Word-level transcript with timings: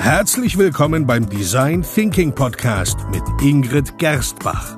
Herzlich 0.00 0.56
willkommen 0.56 1.06
beim 1.06 1.28
Design 1.28 1.82
Thinking 1.82 2.34
Podcast 2.34 2.96
mit 3.10 3.22
Ingrid 3.42 3.98
Gerstbach. 3.98 4.74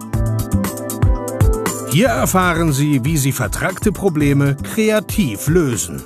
Hier 1.93 2.09
erfahren 2.09 2.73
Sie, 2.73 3.05
wie 3.05 3.17
Sie 3.17 3.31
vertragte 3.31 3.93
Probleme 3.93 4.57
kreativ 4.57 5.47
lösen, 5.47 6.03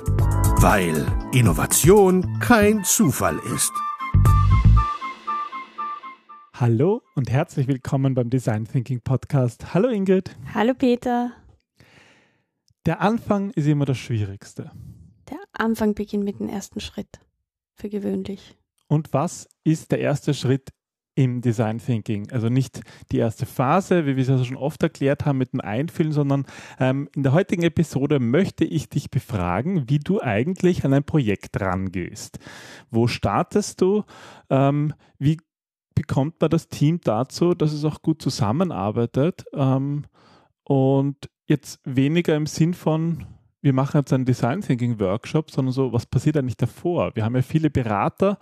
weil 0.61 1.03
Innovation 1.33 2.39
kein 2.39 2.83
Zufall 2.83 3.39
ist. 3.55 3.73
Hallo 6.53 7.01
und 7.15 7.31
herzlich 7.31 7.67
willkommen 7.67 8.13
beim 8.13 8.29
Design 8.29 8.65
Thinking 8.65 9.01
Podcast. 9.01 9.73
Hallo 9.73 9.89
Ingrid. 9.89 10.37
Hallo 10.53 10.75
Peter. 10.75 11.31
Der 12.85 13.01
Anfang 13.01 13.49
ist 13.49 13.65
immer 13.65 13.85
das 13.85 13.97
Schwierigste. 13.97 14.71
Der 15.31 15.39
Anfang 15.53 15.95
beginnt 15.95 16.23
mit 16.23 16.39
dem 16.39 16.49
ersten 16.49 16.79
Schritt. 16.79 17.19
Für 17.73 17.89
gewöhnlich. 17.89 18.55
Und 18.87 19.13
was 19.13 19.47
ist 19.63 19.91
der 19.91 19.99
erste 19.99 20.33
Schritt 20.33 20.69
im 21.15 21.41
Design 21.41 21.79
Thinking? 21.79 22.31
Also 22.31 22.49
nicht 22.49 22.81
die 23.11 23.17
erste 23.17 23.45
Phase, 23.45 24.05
wie 24.05 24.15
wir 24.15 24.21
es 24.21 24.29
ja 24.29 24.43
schon 24.43 24.57
oft 24.57 24.81
erklärt 24.83 25.25
haben 25.25 25.37
mit 25.37 25.53
dem 25.53 25.61
Einfühlen, 25.61 26.11
sondern 26.11 26.45
ähm, 26.79 27.09
in 27.15 27.23
der 27.23 27.33
heutigen 27.33 27.63
Episode 27.63 28.19
möchte 28.19 28.63
ich 28.63 28.89
dich 28.89 29.09
befragen, 29.09 29.89
wie 29.89 29.99
du 29.99 30.21
eigentlich 30.21 30.85
an 30.85 30.93
ein 30.93 31.03
Projekt 31.03 31.59
rangehst. 31.59 32.39
Wo 32.89 33.07
startest 33.07 33.81
du? 33.81 34.03
Ähm, 34.49 34.93
wie 35.19 35.37
bekommt 35.95 36.39
man 36.39 36.51
das 36.51 36.69
Team 36.69 37.01
dazu, 37.03 37.55
dass 37.55 37.73
es 37.73 37.83
auch 37.83 38.01
gut 38.01 38.21
zusammenarbeitet? 38.21 39.45
Ähm, 39.53 40.05
und 40.63 41.29
jetzt 41.47 41.79
weniger 41.83 42.35
im 42.35 42.45
Sinn 42.45 42.73
von, 42.73 43.25
wir 43.61 43.73
machen 43.73 43.97
jetzt 43.97 44.13
einen 44.13 44.25
Design 44.25 44.61
Thinking 44.61 44.99
Workshop, 44.99 45.51
sondern 45.51 45.73
so, 45.73 45.91
was 45.91 46.05
passiert 46.05 46.37
eigentlich 46.37 46.57
davor? 46.57 47.15
Wir 47.15 47.25
haben 47.25 47.35
ja 47.35 47.41
viele 47.41 47.69
Berater, 47.69 48.37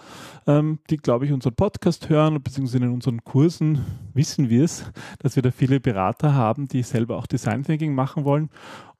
ähm, 0.45 0.79
die, 0.89 0.97
glaube 0.97 1.25
ich, 1.25 1.31
unseren 1.31 1.55
Podcast 1.55 2.09
hören, 2.09 2.41
beziehungsweise 2.43 2.83
in 2.83 2.91
unseren 2.91 3.23
Kursen 3.23 3.85
wissen 4.13 4.49
wir 4.49 4.63
es, 4.63 4.91
dass 5.19 5.35
wir 5.35 5.43
da 5.43 5.51
viele 5.51 5.79
Berater 5.79 6.33
haben, 6.33 6.67
die 6.67 6.83
selber 6.83 7.17
auch 7.17 7.27
Design 7.27 7.63
Thinking 7.63 7.95
machen 7.95 8.25
wollen. 8.25 8.49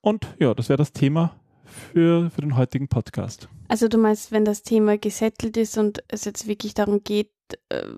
Und 0.02 0.28
ja, 0.39 0.54
das 0.54 0.70
wäre 0.70 0.78
das 0.78 0.94
Thema 0.94 1.36
für, 1.66 2.30
für 2.30 2.42
den 2.42 2.56
heutigen 2.56 2.88
Podcast. 2.88 3.50
Also 3.67 3.88
du 3.88 3.98
meinst, 3.98 4.32
wenn 4.32 4.45
das 4.45 4.64
Thema 4.64 4.98
gesettelt 4.98 5.58
ist 5.58 5.78
und 5.78 6.04
es 6.08 6.26
jetzt 6.26 6.48
wirklich 6.48 6.73
darum 6.73 7.04
geht, 7.04 7.30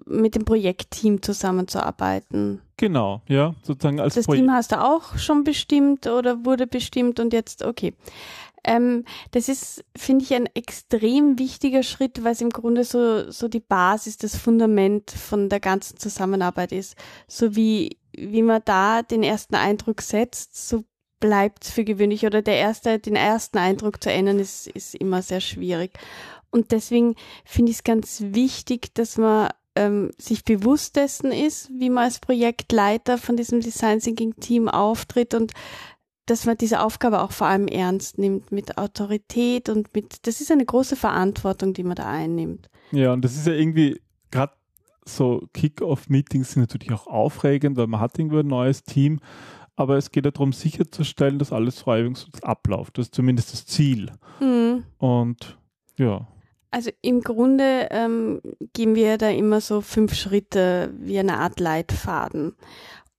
mit 0.05 0.35
dem 0.35 0.45
Projektteam 0.45 1.21
zusammenzuarbeiten. 1.21 2.61
Genau, 2.77 3.21
ja, 3.27 3.55
sozusagen 3.63 3.99
als 3.99 4.15
Das 4.15 4.25
Projekt. 4.25 4.45
Team 4.45 4.53
hast 4.53 4.71
du 4.71 4.83
auch 4.83 5.17
schon 5.17 5.43
bestimmt 5.43 6.07
oder 6.07 6.45
wurde 6.45 6.67
bestimmt 6.67 7.19
und 7.19 7.33
jetzt, 7.33 7.63
okay. 7.63 7.93
Ähm, 8.63 9.05
das 9.31 9.47
ist, 9.49 9.83
finde 9.95 10.25
ich, 10.25 10.33
ein 10.33 10.47
extrem 10.53 11.39
wichtiger 11.39 11.83
Schritt, 11.83 12.23
weil 12.23 12.33
es 12.33 12.41
im 12.41 12.49
Grunde 12.49 12.83
so, 12.83 13.31
so 13.31 13.47
die 13.47 13.61
Basis, 13.61 14.17
das 14.17 14.35
Fundament 14.35 15.09
von 15.11 15.47
der 15.47 15.61
ganzen 15.61 15.97
Zusammenarbeit 15.97 16.73
ist. 16.73 16.95
So 17.27 17.55
wie, 17.55 17.97
wie 18.11 18.41
man 18.41 18.61
da 18.65 19.03
den 19.03 19.23
ersten 19.23 19.55
Eindruck 19.55 20.01
setzt, 20.01 20.67
so 20.67 20.83
bleibt 21.19 21.63
es 21.63 21.71
für 21.71 21.83
gewöhnlich 21.83 22.25
oder 22.25 22.41
der 22.41 22.57
erste, 22.57 22.99
den 22.99 23.15
ersten 23.15 23.57
Eindruck 23.57 24.03
zu 24.03 24.11
ändern, 24.11 24.39
ist, 24.39 24.67
ist 24.67 24.95
immer 24.95 25.21
sehr 25.21 25.41
schwierig. 25.41 25.97
Und 26.51 26.71
deswegen 26.71 27.15
finde 27.45 27.71
ich 27.71 27.77
es 27.77 27.83
ganz 27.83 28.23
wichtig, 28.25 28.93
dass 28.93 29.17
man 29.17 29.49
ähm, 29.75 30.11
sich 30.17 30.43
bewusst 30.43 30.95
dessen 30.95 31.31
ist, 31.31 31.69
wie 31.77 31.89
man 31.89 32.05
als 32.05 32.19
Projektleiter 32.19 33.17
von 33.17 33.37
diesem 33.37 33.61
Design 33.61 33.99
Thinking 33.99 34.35
Team 34.39 34.69
auftritt 34.69 35.33
und 35.33 35.53
dass 36.25 36.45
man 36.45 36.57
diese 36.57 36.81
Aufgabe 36.81 37.21
auch 37.21 37.31
vor 37.31 37.47
allem 37.47 37.67
ernst 37.67 38.17
nimmt 38.17 38.51
mit 38.51 38.77
Autorität 38.77 39.69
und 39.69 39.93
mit, 39.95 40.27
das 40.27 40.41
ist 40.41 40.51
eine 40.51 40.65
große 40.65 40.97
Verantwortung, 40.97 41.73
die 41.73 41.83
man 41.83 41.95
da 41.95 42.05
einnimmt. 42.05 42.69
Ja, 42.91 43.13
und 43.13 43.23
das 43.23 43.35
ist 43.35 43.47
ja 43.47 43.53
irgendwie 43.53 44.01
gerade 44.29 44.53
so 45.05 45.47
Kick-Off-Meetings 45.53 46.51
sind 46.51 46.63
natürlich 46.63 46.91
auch 46.91 47.07
aufregend, 47.07 47.77
weil 47.77 47.87
man 47.87 48.01
hat 48.01 48.19
irgendwo 48.19 48.39
ein 48.39 48.47
neues 48.47 48.83
Team, 48.83 49.19
aber 49.77 49.95
es 49.95 50.11
geht 50.11 50.25
ja 50.25 50.31
darum 50.31 50.51
sicherzustellen, 50.51 51.39
dass 51.39 51.53
alles 51.53 51.87
reibungslos 51.87 52.43
abläuft. 52.43 52.97
Das 52.97 53.07
ist 53.07 53.15
zumindest 53.15 53.53
das 53.53 53.65
Ziel. 53.65 54.11
Mhm. 54.41 54.83
Und 54.97 55.57
ja. 55.97 56.27
Also 56.71 56.91
im 57.01 57.21
Grunde 57.21 57.87
ähm, 57.91 58.41
gehen 58.73 58.95
wir 58.95 59.17
da 59.17 59.29
immer 59.29 59.61
so 59.61 59.81
fünf 59.81 60.13
Schritte 60.13 60.93
wie 60.97 61.17
eine 61.17 61.37
Art 61.37 61.59
Leitfaden. 61.59 62.55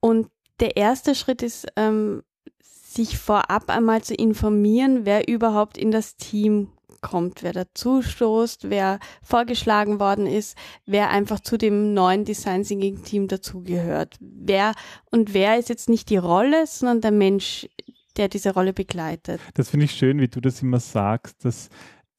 Und 0.01 0.29
der 0.61 0.77
erste 0.77 1.15
Schritt 1.15 1.43
ist, 1.43 1.67
ähm, 1.77 2.23
sich 2.61 3.19
vorab 3.19 3.69
einmal 3.69 4.03
zu 4.03 4.15
informieren, 4.15 5.05
wer 5.05 5.29
überhaupt 5.29 5.79
in 5.79 5.91
das 5.91 6.17
Team 6.17 6.73
kommt, 7.01 7.43
wer 7.43 7.53
dazustoßt, 7.53 8.71
wer 8.71 8.99
vorgeschlagen 9.23 10.01
worden 10.01 10.27
ist, 10.27 10.57
wer 10.85 11.11
einfach 11.11 11.41
zu 11.41 11.57
dem 11.57 11.95
neuen 11.95 12.25
Design 12.25 12.65
Thinking 12.65 13.03
Team 13.05 13.29
dazugehört. 13.29 14.17
Wer 14.21 14.73
und 15.11 15.33
wer 15.35 15.59
ist 15.59 15.69
jetzt 15.69 15.89
nicht 15.89 16.11
die 16.11 16.17
Rolle, 16.17 16.67
sondern 16.67 17.01
der 17.01 17.13
Mensch, 17.13 17.69
der 18.17 18.29
diese 18.29 18.53
Rolle 18.53 18.73
begleitet. 18.73 19.41
Das 19.55 19.71
finde 19.71 19.85
ich 19.85 19.93
schön, 19.93 20.21
wie 20.21 20.29
du 20.29 20.41
das 20.41 20.61
immer 20.61 20.81
sagst. 20.81 21.45
Dass, 21.45 21.69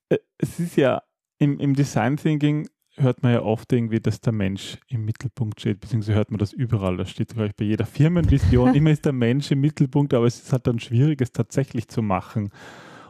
äh, 0.07 0.17
es 0.37 0.59
ist 0.59 0.77
ja 0.77 1.01
im, 1.39 1.59
im 1.59 1.73
Design 1.73 2.17
Thinking 2.17 2.69
hört 2.95 3.23
man 3.23 3.33
ja 3.33 3.41
oft 3.41 3.71
irgendwie, 3.71 3.99
dass 3.99 4.19
der 4.21 4.33
Mensch 4.33 4.77
im 4.87 5.05
Mittelpunkt 5.05 5.61
steht, 5.61 5.79
beziehungsweise 5.79 6.15
hört 6.15 6.31
man 6.31 6.37
das 6.37 6.53
überall. 6.53 6.97
Das 6.97 7.09
steht, 7.09 7.29
glaube 7.29 7.47
ich, 7.47 7.55
bei 7.55 7.65
jeder 7.65 7.85
Firmenvision. 7.85 8.73
Immer 8.75 8.91
ist 8.91 9.05
der 9.05 9.13
Mensch 9.13 9.51
im 9.51 9.61
Mittelpunkt, 9.61 10.13
aber 10.13 10.25
es 10.25 10.41
ist 10.41 10.51
halt 10.51 10.67
dann 10.67 10.79
schwierig, 10.79 11.21
es 11.21 11.31
tatsächlich 11.31 11.87
zu 11.87 12.01
machen. 12.01 12.49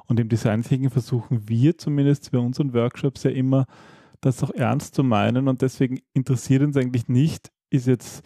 Und 0.05 0.19
im 0.19 0.29
Design 0.29 0.63
Thinking 0.63 0.89
versuchen 0.89 1.49
wir 1.49 1.77
zumindest 1.77 2.31
bei 2.31 2.37
unseren 2.37 2.73
Workshops 2.73 3.23
ja 3.23 3.31
immer, 3.31 3.65
das 4.21 4.43
auch 4.43 4.51
ernst 4.51 4.95
zu 4.95 5.03
meinen. 5.03 5.47
Und 5.47 5.61
deswegen 5.61 5.99
interessiert 6.13 6.61
uns 6.63 6.77
eigentlich 6.77 7.07
nicht, 7.07 7.51
ist 7.69 7.87
jetzt 7.87 8.23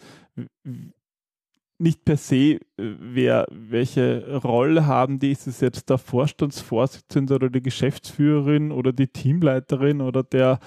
nicht 1.84 2.04
per 2.04 2.16
se, 2.16 2.58
wer 2.76 3.46
welche 3.50 4.40
Rolle 4.42 4.86
haben 4.86 5.20
die, 5.20 5.30
ist 5.30 5.46
es 5.46 5.60
jetzt 5.60 5.90
der 5.90 5.98
Vorstandsvorsitzende 5.98 7.34
oder 7.34 7.50
die 7.50 7.62
Geschäftsführerin 7.62 8.72
oder 8.72 8.92
die 8.92 9.06
Teamleiterin 9.06 10.00
oder 10.00 10.24
der 10.24 10.58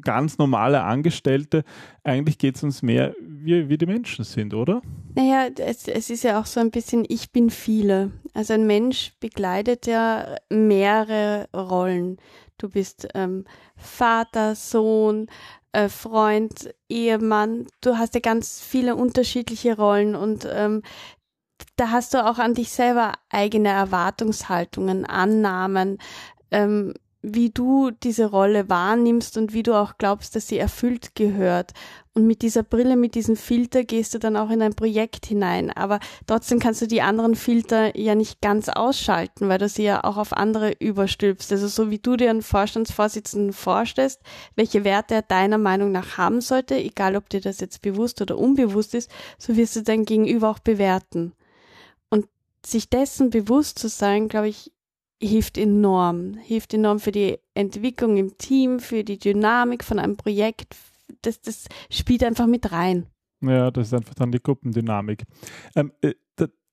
ganz 0.00 0.38
normale 0.38 0.82
Angestellte. 0.82 1.64
Eigentlich 2.04 2.38
geht 2.38 2.56
es 2.56 2.62
uns 2.62 2.82
mehr, 2.82 3.14
wie, 3.20 3.68
wie 3.68 3.76
die 3.76 3.86
Menschen 3.86 4.24
sind, 4.24 4.54
oder? 4.54 4.80
Naja, 5.14 5.48
es, 5.58 5.88
es 5.88 6.08
ist 6.08 6.22
ja 6.22 6.40
auch 6.40 6.46
so 6.46 6.60
ein 6.60 6.70
bisschen, 6.70 7.04
ich 7.08 7.32
bin 7.32 7.50
viele. 7.50 8.12
Also 8.32 8.54
ein 8.54 8.66
Mensch 8.66 9.12
begleitet 9.20 9.86
ja 9.86 10.36
mehrere 10.48 11.48
Rollen. 11.52 12.18
Du 12.58 12.70
bist 12.70 13.08
ähm, 13.14 13.44
Vater, 13.76 14.54
Sohn, 14.54 15.26
äh, 15.76 15.88
Freund, 15.90 16.74
Ehemann. 16.88 17.66
Du 17.82 17.98
hast 17.98 18.14
ja 18.14 18.20
ganz 18.20 18.60
viele 18.60 18.96
unterschiedliche 18.96 19.76
Rollen 19.76 20.16
und 20.16 20.48
ähm, 20.50 20.82
da 21.76 21.90
hast 21.90 22.14
du 22.14 22.24
auch 22.24 22.38
an 22.38 22.54
dich 22.54 22.70
selber 22.70 23.12
eigene 23.28 23.68
Erwartungshaltungen, 23.68 25.04
Annahmen, 25.04 25.98
ähm, 26.50 26.94
wie 27.28 27.50
du 27.50 27.90
diese 27.90 28.26
Rolle 28.26 28.68
wahrnimmst 28.68 29.36
und 29.36 29.52
wie 29.52 29.64
du 29.64 29.74
auch 29.74 29.98
glaubst, 29.98 30.36
dass 30.36 30.46
sie 30.46 30.58
erfüllt 30.58 31.16
gehört. 31.16 31.72
Und 32.14 32.24
mit 32.24 32.40
dieser 32.40 32.62
Brille, 32.62 32.94
mit 32.94 33.16
diesem 33.16 33.34
Filter 33.34 33.82
gehst 33.82 34.14
du 34.14 34.20
dann 34.20 34.36
auch 34.36 34.48
in 34.48 34.62
ein 34.62 34.74
Projekt 34.74 35.26
hinein. 35.26 35.72
Aber 35.72 35.98
trotzdem 36.28 36.60
kannst 36.60 36.82
du 36.82 36.86
die 36.86 37.02
anderen 37.02 37.34
Filter 37.34 37.98
ja 37.98 38.14
nicht 38.14 38.40
ganz 38.40 38.68
ausschalten, 38.68 39.48
weil 39.48 39.58
du 39.58 39.68
sie 39.68 39.82
ja 39.82 40.04
auch 40.04 40.18
auf 40.18 40.32
andere 40.34 40.70
überstülpst. 40.78 41.50
Also 41.50 41.66
so 41.66 41.90
wie 41.90 41.98
du 41.98 42.16
dir 42.16 42.30
einen 42.30 42.42
Vorstandsvorsitzenden 42.42 43.52
vorstellst, 43.52 44.22
welche 44.54 44.84
Werte 44.84 45.16
er 45.16 45.22
deiner 45.22 45.58
Meinung 45.58 45.90
nach 45.90 46.18
haben 46.18 46.40
sollte, 46.40 46.76
egal 46.76 47.16
ob 47.16 47.28
dir 47.28 47.40
das 47.40 47.58
jetzt 47.58 47.82
bewusst 47.82 48.22
oder 48.22 48.38
unbewusst 48.38 48.94
ist, 48.94 49.10
so 49.36 49.56
wirst 49.56 49.74
du 49.74 49.82
dein 49.82 50.04
Gegenüber 50.04 50.48
auch 50.48 50.60
bewerten. 50.60 51.32
Und 52.08 52.28
sich 52.64 52.88
dessen 52.88 53.30
bewusst 53.30 53.80
zu 53.80 53.88
sein, 53.88 54.28
glaube 54.28 54.48
ich, 54.48 54.70
hilft 55.22 55.58
enorm, 55.58 56.34
hilft 56.34 56.74
enorm 56.74 57.00
für 57.00 57.12
die 57.12 57.38
Entwicklung 57.54 58.16
im 58.16 58.36
Team, 58.38 58.80
für 58.80 59.04
die 59.04 59.18
Dynamik 59.18 59.84
von 59.84 59.98
einem 59.98 60.16
Projekt. 60.16 60.76
Das, 61.22 61.40
das 61.40 61.66
spielt 61.90 62.22
einfach 62.22 62.46
mit 62.46 62.72
rein. 62.72 63.06
Ja, 63.40 63.70
das 63.70 63.88
ist 63.88 63.94
einfach 63.94 64.14
dann 64.14 64.32
die 64.32 64.42
Gruppendynamik. 64.42 65.24
Ähm, 65.74 65.92
äh, 66.00 66.14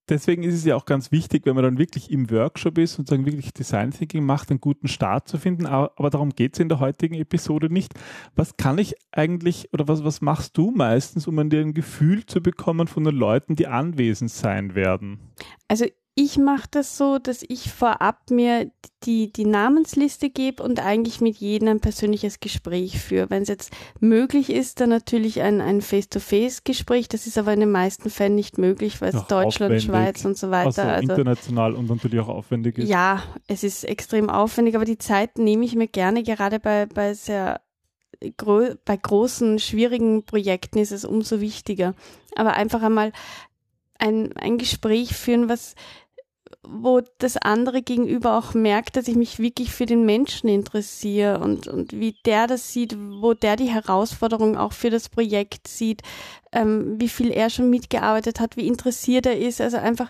deswegen 0.09 0.43
ist 0.43 0.55
es 0.55 0.65
ja 0.65 0.75
auch 0.75 0.85
ganz 0.85 1.11
wichtig, 1.11 1.45
wenn 1.45 1.55
man 1.55 1.63
dann 1.63 1.77
wirklich 1.77 2.11
im 2.11 2.29
Workshop 2.29 2.77
ist 2.77 2.99
und 2.99 3.07
sagen 3.07 3.25
wirklich 3.25 3.53
Design 3.53 3.91
Thinking 3.91 4.25
macht, 4.25 4.49
einen 4.49 4.59
guten 4.59 4.87
Start 4.87 5.27
zu 5.27 5.37
finden. 5.37 5.65
Aber, 5.65 5.93
aber 5.95 6.09
darum 6.09 6.31
geht 6.31 6.53
es 6.53 6.59
in 6.59 6.69
der 6.69 6.79
heutigen 6.79 7.15
Episode 7.15 7.71
nicht. 7.71 7.93
Was 8.35 8.57
kann 8.57 8.77
ich 8.77 8.95
eigentlich 9.11 9.73
oder 9.73 9.87
was, 9.87 10.03
was 10.03 10.21
machst 10.21 10.57
du 10.57 10.71
meistens, 10.71 11.27
um 11.27 11.37
an 11.39 11.49
dir 11.49 11.61
ein 11.61 11.73
Gefühl 11.73 12.25
zu 12.25 12.41
bekommen 12.41 12.87
von 12.87 13.03
den 13.03 13.15
Leuten, 13.15 13.55
die 13.55 13.67
anwesend 13.67 14.31
sein 14.31 14.75
werden? 14.75 15.19
Also 15.67 15.85
ich 16.15 16.37
mache 16.37 16.67
das 16.69 16.95
so, 16.95 17.17
dass 17.17 17.43
ich 17.47 17.71
vorab 17.71 18.29
mir 18.29 18.69
die, 19.03 19.33
die 19.33 19.45
Namensliste 19.45 20.29
gebe 20.29 20.61
und 20.61 20.79
eigentlich 20.79 21.21
mit 21.21 21.37
jedem 21.37 21.69
ein 21.69 21.79
persönliches 21.79 22.39
Gespräch 22.39 22.99
führe. 22.99 23.31
Wenn 23.31 23.41
es 23.41 23.49
jetzt 23.49 23.71
möglich 23.99 24.51
ist, 24.51 24.79
dann 24.79 24.89
natürlich 24.89 25.41
ein, 25.41 25.59
ein 25.59 25.81
Face-to-Face-Gespräch. 25.81 27.09
Das 27.09 27.25
ist 27.25 27.39
aber 27.39 27.53
in 27.53 27.61
den 27.61 27.71
meisten 27.71 28.11
Fällen 28.11 28.35
nicht 28.35 28.59
möglich, 28.59 29.01
weil 29.01 29.09
es 29.09 29.15
Ach, 29.15 29.27
Deutschland, 29.27 29.73
aufwendig. 29.73 29.85
Schweiz 29.85 30.23
und 30.23 30.37
so 30.37 30.51
weiter. 30.51 30.93
Also, 30.93 31.13
international 31.13 31.73
und 31.73 31.89
natürlich 31.89 32.19
auch 32.19 32.29
aufwendig 32.29 32.77
ist. 32.77 32.89
ja, 32.89 33.23
es 33.47 33.63
ist 33.63 33.83
extrem 33.83 34.29
aufwendig, 34.29 34.75
aber 34.75 34.85
die 34.85 34.99
Zeit 34.99 35.39
nehme 35.39 35.65
ich 35.65 35.75
mir 35.75 35.87
gerne, 35.87 36.21
gerade 36.21 36.59
bei, 36.59 36.85
bei 36.85 37.15
sehr 37.15 37.61
gro 38.37 38.75
bei 38.85 38.97
großen, 38.97 39.57
schwierigen 39.57 40.25
Projekten 40.25 40.77
ist 40.77 40.91
es 40.91 41.05
umso 41.05 41.41
wichtiger. 41.41 41.95
Aber 42.35 42.53
einfach 42.53 42.83
einmal 42.83 43.11
ein, 43.97 44.35
ein 44.37 44.57
Gespräch 44.57 45.15
führen, 45.15 45.49
was 45.49 45.75
wo 46.65 47.01
das 47.17 47.37
andere 47.37 47.81
gegenüber 47.81 48.37
auch 48.37 48.53
merkt, 48.53 48.95
dass 48.95 49.07
ich 49.07 49.15
mich 49.15 49.39
wirklich 49.39 49.71
für 49.71 49.85
den 49.85 50.05
Menschen 50.05 50.47
interessiere 50.49 51.39
und, 51.39 51.67
und 51.67 51.93
wie 51.93 52.15
der 52.25 52.47
das 52.47 52.71
sieht, 52.71 52.97
wo 52.97 53.33
der 53.33 53.55
die 53.55 53.69
Herausforderung 53.69 54.57
auch 54.57 54.73
für 54.73 54.89
das 54.89 55.09
Projekt 55.09 55.67
sieht, 55.67 56.01
ähm, 56.51 56.99
wie 56.99 57.09
viel 57.09 57.31
er 57.31 57.49
schon 57.49 57.69
mitgearbeitet 57.69 58.39
hat, 58.39 58.57
wie 58.57 58.67
interessiert 58.67 59.25
er 59.25 59.37
ist. 59.37 59.61
Also 59.61 59.77
einfach 59.77 60.09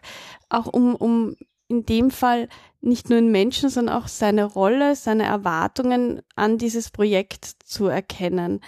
auch 0.49 0.67
um, 0.67 0.95
um 0.95 1.35
in 1.67 1.85
dem 1.85 2.11
Fall 2.11 2.47
nicht 2.81 3.09
nur 3.09 3.17
einen 3.17 3.31
Menschen, 3.31 3.69
sondern 3.69 3.95
auch 3.95 4.07
seine 4.07 4.45
Rolle, 4.45 4.95
seine 4.95 5.23
Erwartungen 5.23 6.21
an 6.35 6.57
dieses 6.57 6.91
Projekt 6.91 7.45
zu 7.45 7.87
erkennen. 7.87 8.59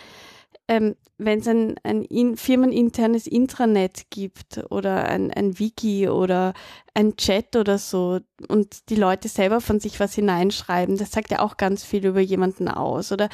Ähm, 0.67 0.95
wenn 1.17 1.39
es 1.39 1.47
ein, 1.47 1.75
ein 1.83 2.03
in, 2.03 2.35
firmeninternes 2.35 3.27
Intranet 3.27 4.09
gibt 4.09 4.65
oder 4.69 5.05
ein, 5.05 5.31
ein 5.31 5.59
Wiki 5.59 6.09
oder 6.09 6.53
ein 6.93 7.15
Chat 7.15 7.55
oder 7.55 7.77
so 7.77 8.19
und 8.49 8.89
die 8.89 8.95
Leute 8.95 9.29
selber 9.29 9.61
von 9.61 9.79
sich 9.79 9.99
was 9.99 10.13
hineinschreiben, 10.15 10.97
das 10.97 11.11
sagt 11.11 11.31
ja 11.31 11.39
auch 11.39 11.57
ganz 11.57 11.83
viel 11.83 12.05
über 12.05 12.19
jemanden 12.19 12.67
aus. 12.67 13.11
Oder 13.11 13.29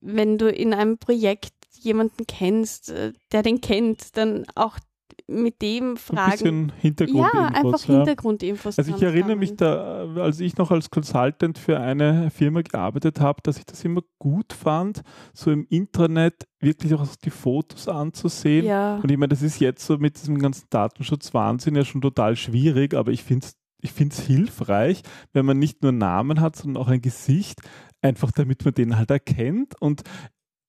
wenn 0.00 0.38
du 0.38 0.48
in 0.48 0.72
einem 0.72 0.98
Projekt 0.98 1.52
jemanden 1.80 2.26
kennst, 2.26 2.90
äh, 2.90 3.12
der 3.32 3.42
den 3.42 3.60
kennt, 3.60 4.16
dann 4.16 4.46
auch 4.54 4.78
mit 5.26 5.60
dem 5.62 5.96
Fragen. 5.96 6.20
Ein 6.20 6.30
bisschen 6.30 6.72
Hintergrundinfos. 6.80 7.32
Ja, 7.34 7.48
einfach 7.48 7.82
Hintergrundinfos. 7.82 8.78
Also 8.78 8.94
ich 8.94 9.02
erinnere 9.02 9.36
mich 9.36 9.56
da, 9.56 10.06
als 10.16 10.40
ich 10.40 10.56
noch 10.56 10.70
als 10.70 10.90
Consultant 10.90 11.58
für 11.58 11.80
eine 11.80 12.30
Firma 12.30 12.62
gearbeitet 12.62 13.20
habe, 13.20 13.40
dass 13.42 13.58
ich 13.58 13.64
das 13.64 13.84
immer 13.84 14.02
gut 14.18 14.52
fand, 14.52 15.02
so 15.34 15.50
im 15.50 15.66
Intranet 15.68 16.46
wirklich 16.60 16.94
auch 16.94 17.06
die 17.16 17.30
Fotos 17.30 17.88
anzusehen. 17.88 18.66
Ja. 18.66 18.96
Und 18.96 19.10
ich 19.10 19.18
meine, 19.18 19.30
das 19.30 19.42
ist 19.42 19.60
jetzt 19.60 19.84
so 19.84 19.98
mit 19.98 20.16
diesem 20.16 20.38
ganzen 20.38 20.66
Datenschutzwahnsinn 20.70 21.76
ja 21.76 21.84
schon 21.84 22.00
total 22.00 22.36
schwierig, 22.36 22.94
aber 22.94 23.10
ich 23.10 23.22
finde 23.22 23.46
es 23.46 23.56
ich 23.82 23.92
finde 23.92 24.14
es 24.14 24.20
hilfreich, 24.20 25.02
wenn 25.32 25.46
man 25.46 25.58
nicht 25.58 25.82
nur 25.82 25.92
Namen 25.92 26.40
hat, 26.40 26.56
sondern 26.56 26.82
auch 26.82 26.88
ein 26.88 27.02
Gesicht, 27.02 27.60
einfach 28.00 28.32
damit 28.32 28.64
man 28.64 28.74
den 28.74 28.96
halt 28.96 29.10
erkennt. 29.10 29.80
Und 29.80 30.02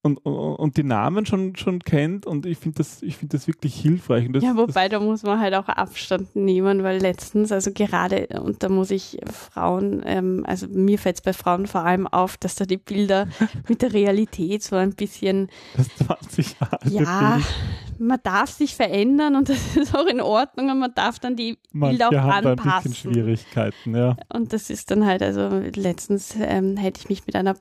und, 0.08 0.26
und, 0.26 0.56
und, 0.56 0.78
die 0.78 0.84
Namen 0.84 1.26
schon, 1.26 1.56
schon 1.56 1.80
kennt 1.80 2.26
und 2.26 2.46
ich 2.46 2.58
finde 2.58 2.78
das, 2.78 3.00
find 3.00 3.34
das 3.34 3.48
wirklich 3.48 3.76
hilfreich. 3.76 4.28
Das, 4.32 4.44
ja, 4.44 4.56
wobei 4.56 4.90
da 4.90 5.00
muss 5.00 5.24
man 5.24 5.40
halt 5.40 5.54
auch 5.54 5.68
Abstand 5.68 6.36
nehmen, 6.36 6.84
weil 6.84 7.00
letztens, 7.00 7.52
also 7.52 7.72
gerade, 7.74 8.28
und 8.42 8.64
da 8.64 8.70
muss 8.70 8.90
ich 8.90 9.20
Frauen, 9.26 10.02
ähm, 10.06 10.44
also 10.48 10.68
mir 10.70 10.98
fällt 10.98 11.18
es 11.18 11.22
bei 11.22 11.34
Frauen 11.34 11.68
vor 11.68 11.84
allem 11.84 12.08
auf, 12.08 12.38
dass 12.38 12.56
da 12.56 12.66
die 12.66 12.78
Bilder 12.78 13.28
mit 13.68 13.82
der 13.82 13.94
Realität 13.94 14.64
so 14.64 14.76
ein 14.78 14.94
bisschen. 14.94 15.50
Das 15.76 15.88
20 15.96 16.56
Jahre. 16.60 16.78
Ja, 16.88 17.36
Bild. 17.36 18.00
man 18.00 18.20
darf 18.24 18.50
sich 18.50 18.76
verändern 18.76 19.36
und 19.36 19.50
das 19.50 19.76
ist 19.76 19.94
auch 19.94 20.06
in 20.06 20.22
Ordnung 20.22 20.70
und 20.70 20.80
man 20.80 20.94
darf 20.96 21.20
dann 21.20 21.36
die 21.36 21.58
Manche 21.74 21.98
Bilder 21.98 22.10
auch 22.10 22.34
haben 22.34 22.48
anpassen. 22.48 22.66
Da 22.70 22.76
ein 22.76 22.84
bisschen 22.84 23.14
Schwierigkeiten, 23.14 23.96
ja. 23.96 24.16
Und 24.32 24.54
das 24.54 24.70
ist 24.70 24.90
dann 24.90 25.06
halt, 25.06 25.22
also 25.22 25.50
letztens 25.76 26.36
ähm, 26.40 26.78
hätte 26.78 27.02
ich 27.02 27.10
mich 27.10 27.26
mit 27.28 27.36
einer, 27.36 27.58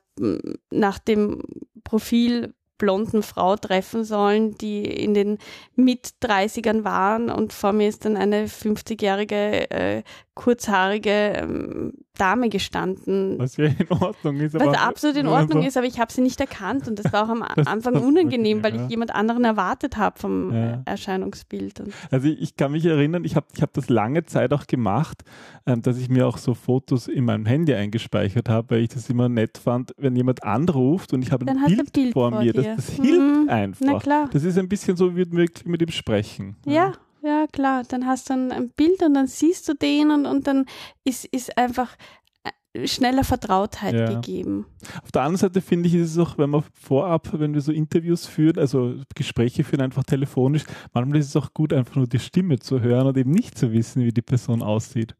nach 0.70 0.98
dem 0.98 1.42
Profil 1.86 2.54
blonden 2.78 3.22
Frau 3.22 3.56
treffen 3.56 4.04
sollen, 4.04 4.58
die 4.58 4.84
in 4.84 5.14
den 5.14 5.38
Mit-30ern 5.76 6.84
waren. 6.84 7.30
Und 7.30 7.52
vor 7.52 7.72
mir 7.72 7.88
ist 7.88 8.04
dann 8.04 8.16
eine 8.16 8.46
50-jährige, 8.46 9.70
äh, 9.70 10.02
kurzhaarige 10.36 11.32
ähm, 11.34 11.92
Dame 12.16 12.48
gestanden. 12.48 13.38
Was 13.38 13.56
ja 13.56 13.64
in 13.66 13.90
Ordnung 13.90 14.36
ist. 14.36 14.54
Was 14.54 14.78
absolut 14.78 15.16
in 15.16 15.26
Ordnung 15.26 15.62
ist, 15.62 15.76
aber 15.76 15.86
ich 15.86 15.98
habe 15.98 16.12
sie 16.12 16.20
nicht 16.20 16.38
erkannt 16.40 16.86
und 16.86 16.98
das 16.98 17.12
war 17.12 17.24
auch 17.24 17.28
am 17.28 17.42
Anfang 17.66 17.94
unangenehm, 17.96 18.62
weil 18.62 18.76
ich 18.76 18.88
jemand 18.88 19.14
anderen 19.14 19.44
erwartet 19.44 19.96
habe 19.96 20.18
vom 20.18 20.54
ja. 20.54 20.82
Erscheinungsbild. 20.84 21.82
also 22.10 22.28
ich 22.28 22.56
kann 22.56 22.72
mich 22.72 22.84
erinnern, 22.84 23.24
ich 23.24 23.34
habe 23.34 23.46
ich 23.54 23.62
hab 23.62 23.72
das 23.72 23.88
lange 23.88 24.24
Zeit 24.24 24.52
auch 24.52 24.66
gemacht, 24.66 25.24
ähm, 25.66 25.82
dass 25.82 25.98
ich 25.98 26.08
mir 26.08 26.26
auch 26.26 26.38
so 26.38 26.54
Fotos 26.54 27.08
in 27.08 27.24
meinem 27.24 27.46
Handy 27.46 27.74
eingespeichert 27.74 28.48
habe, 28.48 28.76
weil 28.76 28.82
ich 28.82 28.90
das 28.90 29.08
immer 29.08 29.28
nett 29.28 29.58
fand, 29.58 29.94
wenn 29.96 30.14
jemand 30.16 30.44
anruft 30.44 31.14
und 31.14 31.22
ich 31.22 31.32
habe 31.32 31.46
ein 31.46 31.64
Bild, 31.66 31.80
ein 31.80 31.86
Bild, 31.92 32.12
vor, 32.12 32.30
mir. 32.30 32.52
Das, 32.52 32.66
das 32.76 32.90
hilft 32.90 33.20
mhm. 33.20 33.48
einfach. 33.48 33.86
Na 33.86 33.98
klar. 33.98 34.28
Das 34.32 34.44
ist 34.44 34.58
ein 34.58 34.68
bisschen 34.68 34.96
so, 34.96 35.16
wie 35.16 35.30
wir 35.30 35.48
mit 35.64 35.82
ihm 35.82 35.90
sprechen. 35.90 36.56
ja. 36.66 36.72
ja. 36.74 36.92
Ja, 37.26 37.48
klar. 37.48 37.82
Dann 37.88 38.06
hast 38.06 38.30
du 38.30 38.34
ein, 38.34 38.70
Bild 38.76 39.02
und 39.02 39.14
dann 39.14 39.26
siehst 39.26 39.68
du 39.68 39.74
den 39.74 40.12
und, 40.12 40.26
und 40.26 40.46
dann 40.46 40.64
ist, 41.02 41.24
ist 41.24 41.58
einfach 41.58 41.96
äh, 42.44 42.86
schneller 42.86 43.24
Vertrautheit 43.24 43.94
ja. 43.94 44.06
gegeben. 44.06 44.66
Auf 45.02 45.10
der 45.10 45.22
anderen 45.22 45.38
Seite 45.38 45.60
finde 45.60 45.88
ich, 45.88 45.96
ist 45.96 46.12
es 46.12 46.18
auch, 46.18 46.38
wenn 46.38 46.50
man 46.50 46.62
vorab, 46.72 47.28
wenn 47.32 47.52
wir 47.52 47.60
so 47.62 47.72
Interviews 47.72 48.26
führen, 48.26 48.58
also 48.58 48.94
Gespräche 49.16 49.64
führen, 49.64 49.80
einfach 49.80 50.04
telefonisch, 50.04 50.62
manchmal 50.92 51.18
ist 51.18 51.30
es 51.30 51.36
auch 51.36 51.52
gut, 51.52 51.72
einfach 51.72 51.96
nur 51.96 52.06
die 52.06 52.20
Stimme 52.20 52.60
zu 52.60 52.80
hören 52.80 53.08
und 53.08 53.16
eben 53.16 53.32
nicht 53.32 53.58
zu 53.58 53.72
wissen, 53.72 54.04
wie 54.04 54.12
die 54.12 54.22
Person 54.22 54.62
aussieht. 54.62 55.16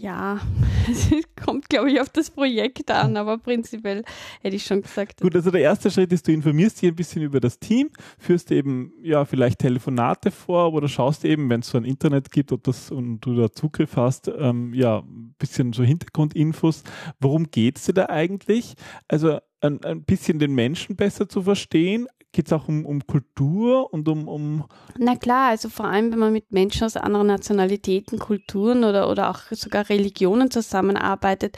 Ja, 0.00 0.40
es 0.88 1.10
kommt, 1.44 1.68
glaube 1.68 1.90
ich, 1.90 2.00
auf 2.00 2.08
das 2.08 2.30
Projekt 2.30 2.88
an, 2.88 3.16
aber 3.16 3.36
prinzipiell 3.36 4.04
hätte 4.40 4.54
ich 4.54 4.64
schon 4.64 4.82
gesagt. 4.82 5.20
Gut, 5.20 5.34
also 5.34 5.50
der 5.50 5.62
erste 5.62 5.90
Schritt 5.90 6.12
ist, 6.12 6.28
du 6.28 6.32
informierst 6.32 6.80
dich 6.80 6.88
ein 6.88 6.94
bisschen 6.94 7.22
über 7.22 7.40
das 7.40 7.58
Team, 7.58 7.90
führst 8.16 8.52
eben 8.52 8.92
ja 9.02 9.24
vielleicht 9.24 9.58
Telefonate 9.58 10.30
vor 10.30 10.72
oder 10.72 10.86
schaust 10.86 11.24
eben, 11.24 11.50
wenn 11.50 11.60
es 11.60 11.70
so 11.70 11.78
ein 11.78 11.84
Internet 11.84 12.30
gibt 12.30 12.52
ob 12.52 12.62
das, 12.62 12.92
und 12.92 13.18
du 13.22 13.34
da 13.34 13.50
Zugriff 13.50 13.96
hast, 13.96 14.28
ähm, 14.28 14.72
ja, 14.72 14.98
ein 15.00 15.34
bisschen 15.36 15.72
so 15.72 15.82
Hintergrundinfos. 15.82 16.84
Worum 17.18 17.50
geht 17.50 17.78
es 17.78 17.86
dir 17.86 17.94
da 17.94 18.06
eigentlich? 18.06 18.74
Also 19.08 19.40
ein, 19.60 19.82
ein 19.82 20.04
bisschen 20.04 20.38
den 20.38 20.54
Menschen 20.54 20.94
besser 20.94 21.28
zu 21.28 21.42
verstehen, 21.42 22.06
geht 22.38 22.46
es 22.46 22.52
auch 22.52 22.68
um, 22.68 22.86
um 22.86 23.04
Kultur 23.04 23.92
und 23.92 24.08
um, 24.08 24.28
um. 24.28 24.64
Na 24.96 25.16
klar, 25.16 25.48
also 25.48 25.68
vor 25.68 25.86
allem, 25.86 26.12
wenn 26.12 26.20
man 26.20 26.32
mit 26.32 26.52
Menschen 26.52 26.84
aus 26.84 26.96
anderen 26.96 27.26
Nationalitäten, 27.26 28.20
Kulturen 28.20 28.84
oder, 28.84 29.10
oder 29.10 29.28
auch 29.30 29.40
sogar 29.50 29.88
Religionen 29.88 30.48
zusammenarbeitet, 30.48 31.56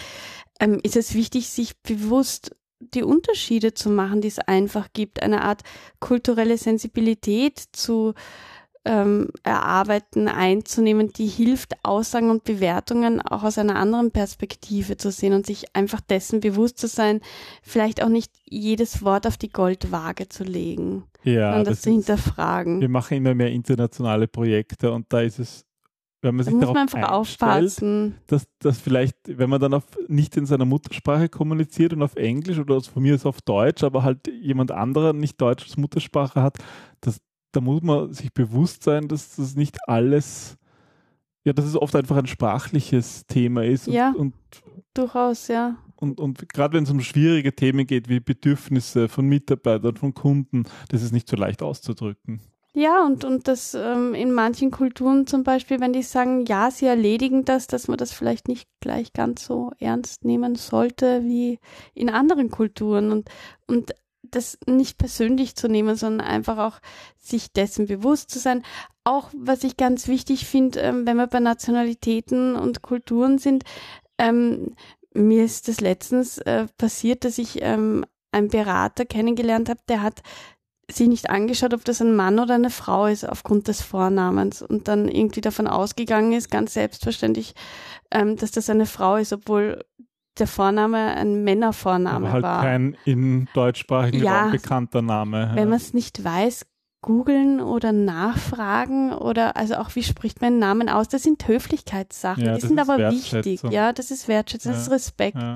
ähm, 0.59 0.81
ist 0.83 0.97
es 0.97 1.15
wichtig, 1.15 1.51
sich 1.51 1.79
bewusst 1.83 2.57
die 2.79 3.03
Unterschiede 3.03 3.75
zu 3.75 3.91
machen, 3.91 4.23
die 4.23 4.29
es 4.29 4.39
einfach 4.39 4.89
gibt, 4.95 5.23
eine 5.23 5.43
Art 5.43 5.65
kulturelle 5.99 6.57
Sensibilität 6.57 7.63
zu 7.73 8.15
ähm, 8.85 9.29
erarbeiten, 9.43 10.29
einzunehmen, 10.29 11.13
die 11.13 11.27
hilft, 11.27 11.75
Aussagen 11.83 12.31
und 12.31 12.45
Bewertungen 12.45 13.21
auch 13.21 13.43
aus 13.43 13.59
einer 13.59 13.77
anderen 13.77 14.11
Perspektive 14.11 14.97
zu 14.97 15.11
sehen 15.11 15.35
und 15.35 15.45
sich 15.45 15.77
einfach 15.77 16.01
dessen 16.01 16.41
bewusst 16.41 16.79
zu 16.79 16.89
sein, 16.89 17.21
vielleicht 17.63 18.03
auch 18.03 18.09
nicht 18.09 18.33
jedes 18.45 19.05
Wort 19.05 19.27
auf 19.27 19.37
die 19.37 19.51
Goldwaage 19.51 20.29
zu 20.29 20.45
legen, 20.45 21.05
ja, 21.25 21.53
sondern 21.53 21.65
das, 21.65 21.75
das 21.75 21.83
zu 21.83 21.91
hinterfragen. 21.91 22.77
Ist, 22.77 22.81
wir 22.83 22.89
machen 22.89 23.17
immer 23.19 23.35
mehr 23.35 23.51
internationale 23.51 24.29
Projekte 24.29 24.91
und 24.93 25.13
da 25.13 25.21
ist 25.21 25.39
es 25.39 25.67
wenn 26.23 26.35
man 26.35 26.45
sich 26.45 26.53
da 26.53 26.59
muss 26.59 26.75
man 26.75 26.77
einfach 26.77 27.11
aufpassen. 27.13 28.19
Dass, 28.27 28.47
dass 28.59 28.79
vielleicht, 28.79 29.17
wenn 29.27 29.49
man 29.49 29.59
dann 29.59 29.73
auf, 29.73 29.85
nicht 30.07 30.37
in 30.37 30.45
seiner 30.45 30.67
Muttersprache 30.67 31.31
kommuniziert 31.31 31.95
und 31.95 32.03
auf 32.03 32.15
Englisch 32.17 32.59
oder 32.59 32.79
von 32.83 33.03
mir 33.03 33.15
ist 33.15 33.25
auf 33.25 33.41
Deutsch, 33.41 33.83
aber 33.83 34.03
halt 34.03 34.29
jemand 34.29 34.71
anderer 34.71 35.15
nicht 35.15 35.41
Deutsch 35.41 35.65
als 35.65 35.79
Muttersprache 35.79 36.43
hat, 36.43 36.59
dass 37.01 37.21
da 37.53 37.61
muss 37.61 37.83
man 37.83 38.13
sich 38.13 38.33
bewusst 38.33 38.83
sein, 38.83 39.09
dass 39.09 39.37
das 39.37 39.57
nicht 39.57 39.79
alles, 39.89 40.57
ja, 41.45 41.53
dass 41.53 41.65
es 41.65 41.77
oft 41.77 41.95
einfach 41.97 42.17
ein 42.17 42.27
sprachliches 42.27 43.27
Thema 43.27 43.65
ist. 43.65 43.89
Und, 43.89 43.95
ja, 43.95 44.15
und, 44.17 44.35
durchaus, 44.95 45.49
ja. 45.49 45.77
Und, 45.97 46.19
und 46.19 46.49
gerade 46.49 46.77
wenn 46.77 46.85
es 46.85 46.91
um 46.91 47.01
schwierige 47.01 47.55
Themen 47.55 47.87
geht, 47.87 48.09
wie 48.09 48.21
Bedürfnisse 48.21 49.09
von 49.09 49.27
Mitarbeitern, 49.27 49.97
von 49.97 50.15
Kunden, 50.15 50.65
das 50.89 51.03
ist 51.03 51.13
nicht 51.13 51.29
so 51.29 51.37
leicht 51.37 51.63
auszudrücken. 51.63 52.41
Ja, 52.73 53.05
und, 53.05 53.25
und 53.25 53.49
das 53.49 53.75
ähm, 53.75 54.15
in 54.15 54.33
manchen 54.33 54.71
Kulturen 54.71 55.27
zum 55.27 55.43
Beispiel, 55.43 55.81
wenn 55.81 55.93
die 55.93 56.05
sagen, 56.05 56.47
ja, 56.47 56.71
sie 56.71 56.87
erledigen 56.87 57.45
das, 57.45 57.67
dass 57.67 57.89
man 57.89 57.99
das 57.99 58.13
vielleicht 58.13 58.47
nicht 58.47 58.69
gleich 58.79 59.13
ganz 59.13 59.45
so 59.45 59.73
ernst 59.81 60.25
nehmen 60.25 60.55
sollte 60.55 61.25
wie 61.25 61.59
in 61.95 62.09
anderen 62.09 62.49
Kulturen. 62.49 63.11
Und, 63.11 63.29
und 63.67 63.93
das 64.23 64.59
nicht 64.67 64.99
persönlich 64.99 65.57
zu 65.57 65.69
nehmen, 65.69 65.97
sondern 65.97 66.27
einfach 66.27 66.59
auch 66.59 66.81
sich 67.19 67.53
dessen 67.53 67.87
bewusst 67.87 68.31
zu 68.31 68.39
sein. 68.39 68.63
Auch 69.05 69.31
was 69.37 69.65
ich 69.65 69.77
ganz 69.77 70.09
wichtig 70.09 70.47
finde, 70.47 70.81
ähm, 70.81 71.07
wenn 71.07 71.17
wir 71.17 71.27
bei 71.27 71.41
Nationalitäten 71.41 72.57
und 72.57 72.83
Kulturen 72.83 73.39
sind, 73.39 73.65
ähm, 74.19 74.75
mir 75.13 75.45
ist 75.45 75.69
das 75.69 75.81
letztens 75.81 76.39
äh, 76.39 76.67
passiert, 76.79 77.25
dass 77.25 77.39
ich 77.39 77.63
ähm, 77.63 78.05
einen 78.33 78.49
Berater 78.49 79.05
kennengelernt 79.05 79.69
habe, 79.69 79.81
der 79.89 80.03
hat 80.03 80.23
sich 80.91 81.09
nicht 81.09 81.31
angeschaut, 81.31 81.75
ob 81.75 81.85
das 81.85 82.01
ein 82.01 82.15
Mann 82.15 82.39
oder 82.39 82.55
eine 82.55 82.71
Frau 82.71 83.07
ist 83.07 83.29
aufgrund 83.29 83.69
des 83.69 83.81
Vornamens 83.81 84.63
und 84.63 84.89
dann 84.89 85.09
irgendwie 85.09 85.41
davon 85.41 85.67
ausgegangen 85.67 86.33
ist, 86.33 86.51
ganz 86.51 86.75
selbstverständlich, 86.75 87.55
ähm, 88.11 88.37
dass 88.37 88.51
das 88.51 88.71
eine 88.71 88.87
Frau 88.87 89.17
ist, 89.17 89.33
obwohl 89.33 89.85
der 90.39 90.47
Vorname 90.47 90.99
ein 91.17 91.45
Männervorname 91.45 92.27
Aber 92.27 92.33
halt 92.33 92.43
war. 92.45 92.63
kein 92.63 92.97
in 93.05 93.49
deutschsprachigen 93.53 94.23
ja, 94.23 94.43
Raum 94.43 94.53
bekannter 94.53 95.03
Name. 95.03 95.51
Wenn 95.55 95.69
man 95.69 95.77
es 95.79 95.93
nicht 95.93 96.23
weiß, 96.25 96.67
googeln 97.03 97.61
oder 97.61 97.93
nachfragen 97.93 99.13
oder 99.13 99.57
also 99.57 99.77
auch 99.77 99.95
wie 99.95 100.03
spricht 100.03 100.41
man 100.43 100.59
Namen 100.59 100.89
aus? 100.89 101.09
Das 101.09 101.23
sind 101.23 101.47
Höflichkeitssachen, 101.49 102.45
Ja, 102.45 102.55
die 102.55 102.61
das 102.61 102.69
sind 102.69 102.79
aber 102.79 103.11
wichtig. 103.11 103.63
Ja, 103.71 103.93
das 103.93 104.11
ist 104.11 104.29
Wertschätzung, 104.29 104.73
das 104.73 104.87
Ja, 104.87 104.95
ist 104.95 105.03
Respekt. 105.05 105.37
Ja. 105.37 105.55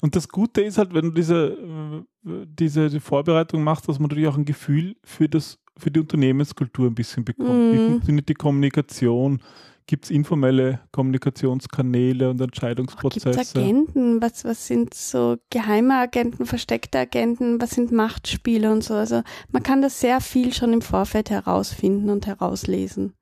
Und 0.00 0.14
das 0.16 0.28
Gute 0.28 0.62
ist 0.62 0.78
halt, 0.78 0.94
wenn 0.94 1.06
du 1.06 1.10
diese, 1.10 2.04
diese 2.22 2.90
die 2.90 3.00
Vorbereitung 3.00 3.62
machst, 3.64 3.88
dass 3.88 3.98
man 3.98 4.08
natürlich 4.08 4.28
auch 4.28 4.36
ein 4.36 4.44
Gefühl 4.44 4.96
für 5.04 5.28
das, 5.28 5.58
für 5.76 5.90
die 5.90 6.00
Unternehmenskultur 6.00 6.86
ein 6.88 6.94
bisschen 6.94 7.24
bekommt. 7.24 7.72
Wie 7.72 7.78
Mhm. 7.78 7.86
funktioniert 7.86 8.28
die 8.28 8.34
Kommunikation? 8.34 9.40
Gibt 9.86 10.06
es 10.06 10.10
informelle 10.10 10.80
Kommunikationskanäle 10.92 12.30
und 12.30 12.38
Gibt 12.38 12.40
es 12.40 12.54
Entscheidungsprozesse? 12.54 13.58
Agenten? 13.58 14.22
Was, 14.22 14.44
was 14.44 14.66
sind 14.66 14.94
so 14.94 15.36
geheime 15.50 15.94
Agenten, 15.96 16.46
versteckte 16.46 16.98
Agenten? 16.98 17.60
Was 17.60 17.72
sind 17.72 17.92
Machtspiele 17.92 18.72
und 18.72 18.82
so? 18.82 18.94
Also 18.94 19.22
man 19.52 19.62
kann 19.62 19.82
das 19.82 20.00
sehr 20.00 20.22
viel 20.22 20.54
schon 20.54 20.72
im 20.72 20.80
Vorfeld 20.80 21.28
herausfinden 21.28 22.08
und 22.08 22.26
herauslesen. 22.26 23.12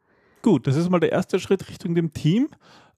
Gut, 0.43 0.69
das 0.69 0.77
ist 0.77 0.89
mal 0.89 1.01
der 1.01 1.13
erste 1.13 1.41
Schritt 1.41 1.69
Richtung 1.69 1.97
dem 1.97 2.13
Team. 2.13 2.49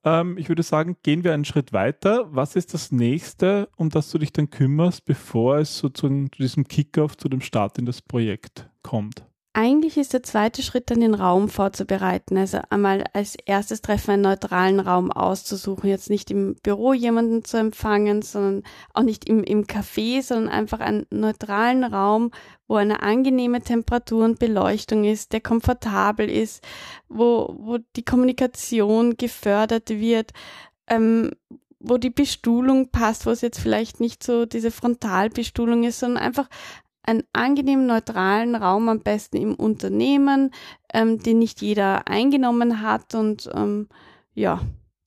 Ähm, 0.05 0.37
ich 0.37 0.51
würde 0.51 0.63
sagen, 0.63 0.97
gehen 1.03 1.25
wir 1.25 1.33
einen 1.33 1.47
Schritt 1.47 1.73
weiter. 1.73 2.27
Was 2.31 2.57
ist 2.57 2.75
das 2.75 2.93
nächste, 2.93 3.71
um 3.77 3.89
das 3.89 4.11
du 4.11 4.19
dich 4.19 4.33
dann 4.33 4.51
kümmerst, 4.51 5.07
bevor 5.07 5.59
es 5.59 5.79
sozusagen 5.79 6.31
zu 6.33 6.43
diesem 6.43 6.69
Kickoff, 6.69 7.17
zu 7.17 7.31
dem 7.31 7.41
Start 7.41 7.79
in 7.79 7.87
das 7.87 8.03
Projekt 8.03 8.69
kommt? 8.83 9.25
Eigentlich 9.57 9.97
ist 9.99 10.13
der 10.13 10.25
zweite 10.25 10.63
Schritt 10.63 10.91
dann 10.91 10.99
den 10.99 11.15
Raum 11.15 11.49
vorzubereiten. 11.49 12.37
Also 12.37 12.59
einmal 12.71 13.05
als 13.13 13.37
erstes 13.37 13.83
Treffen 13.83 14.11
einen 14.11 14.23
neutralen 14.23 14.81
Raum 14.81 15.13
auszusuchen. 15.13 15.89
Jetzt 15.89 16.11
nicht 16.11 16.33
im 16.33 16.57
Büro 16.57 16.93
jemanden 16.93 17.45
zu 17.45 17.59
empfangen, 17.59 18.23
sondern 18.23 18.65
auch 18.95 19.05
nicht 19.05 19.29
im, 19.29 19.45
im 19.45 19.69
Café, 19.69 20.23
sondern 20.23 20.49
einfach 20.49 20.81
einen 20.81 21.07
neutralen 21.11 21.85
Raum, 21.85 22.33
wo 22.67 22.75
eine 22.75 23.05
angenehme 23.05 23.63
Temperatur 23.63 24.25
und 24.25 24.41
Beleuchtung 24.41 25.05
ist, 25.05 25.33
der 25.33 25.41
komfortabel 25.41 26.29
ist, 26.29 26.65
wo, 27.09 27.55
wo 27.57 27.79
die 27.95 28.05
Kommunikation 28.05 29.17
gefördert 29.17 29.89
wird, 29.89 30.33
ähm, 30.89 31.31
wo 31.79 31.97
die 31.97 32.11
Bestuhlung 32.11 32.89
passt, 32.89 33.25
wo 33.25 33.31
es 33.31 33.43
jetzt 33.43 33.61
vielleicht 33.61 34.01
nicht 34.01 34.25
so 34.25 34.47
diese 34.47 34.73
Frontalbestuhlung 34.73 35.85
ist, 35.85 36.01
sondern 36.01 36.25
einfach 36.25 36.49
einen 37.07 37.23
angenehmen, 37.33 37.87
neutralen 37.87 38.55
Raum 38.55 38.89
am 38.89 39.01
besten 39.01 39.37
im 39.37 39.55
Unternehmen, 39.55 40.51
ähm, 40.93 41.19
den 41.19 41.39
nicht 41.39 41.61
jeder 41.63 42.09
eingenommen 42.09 42.81
hat 42.81 43.15
und 43.15 43.51
ähm, 43.55 43.89
ja, 44.35 44.61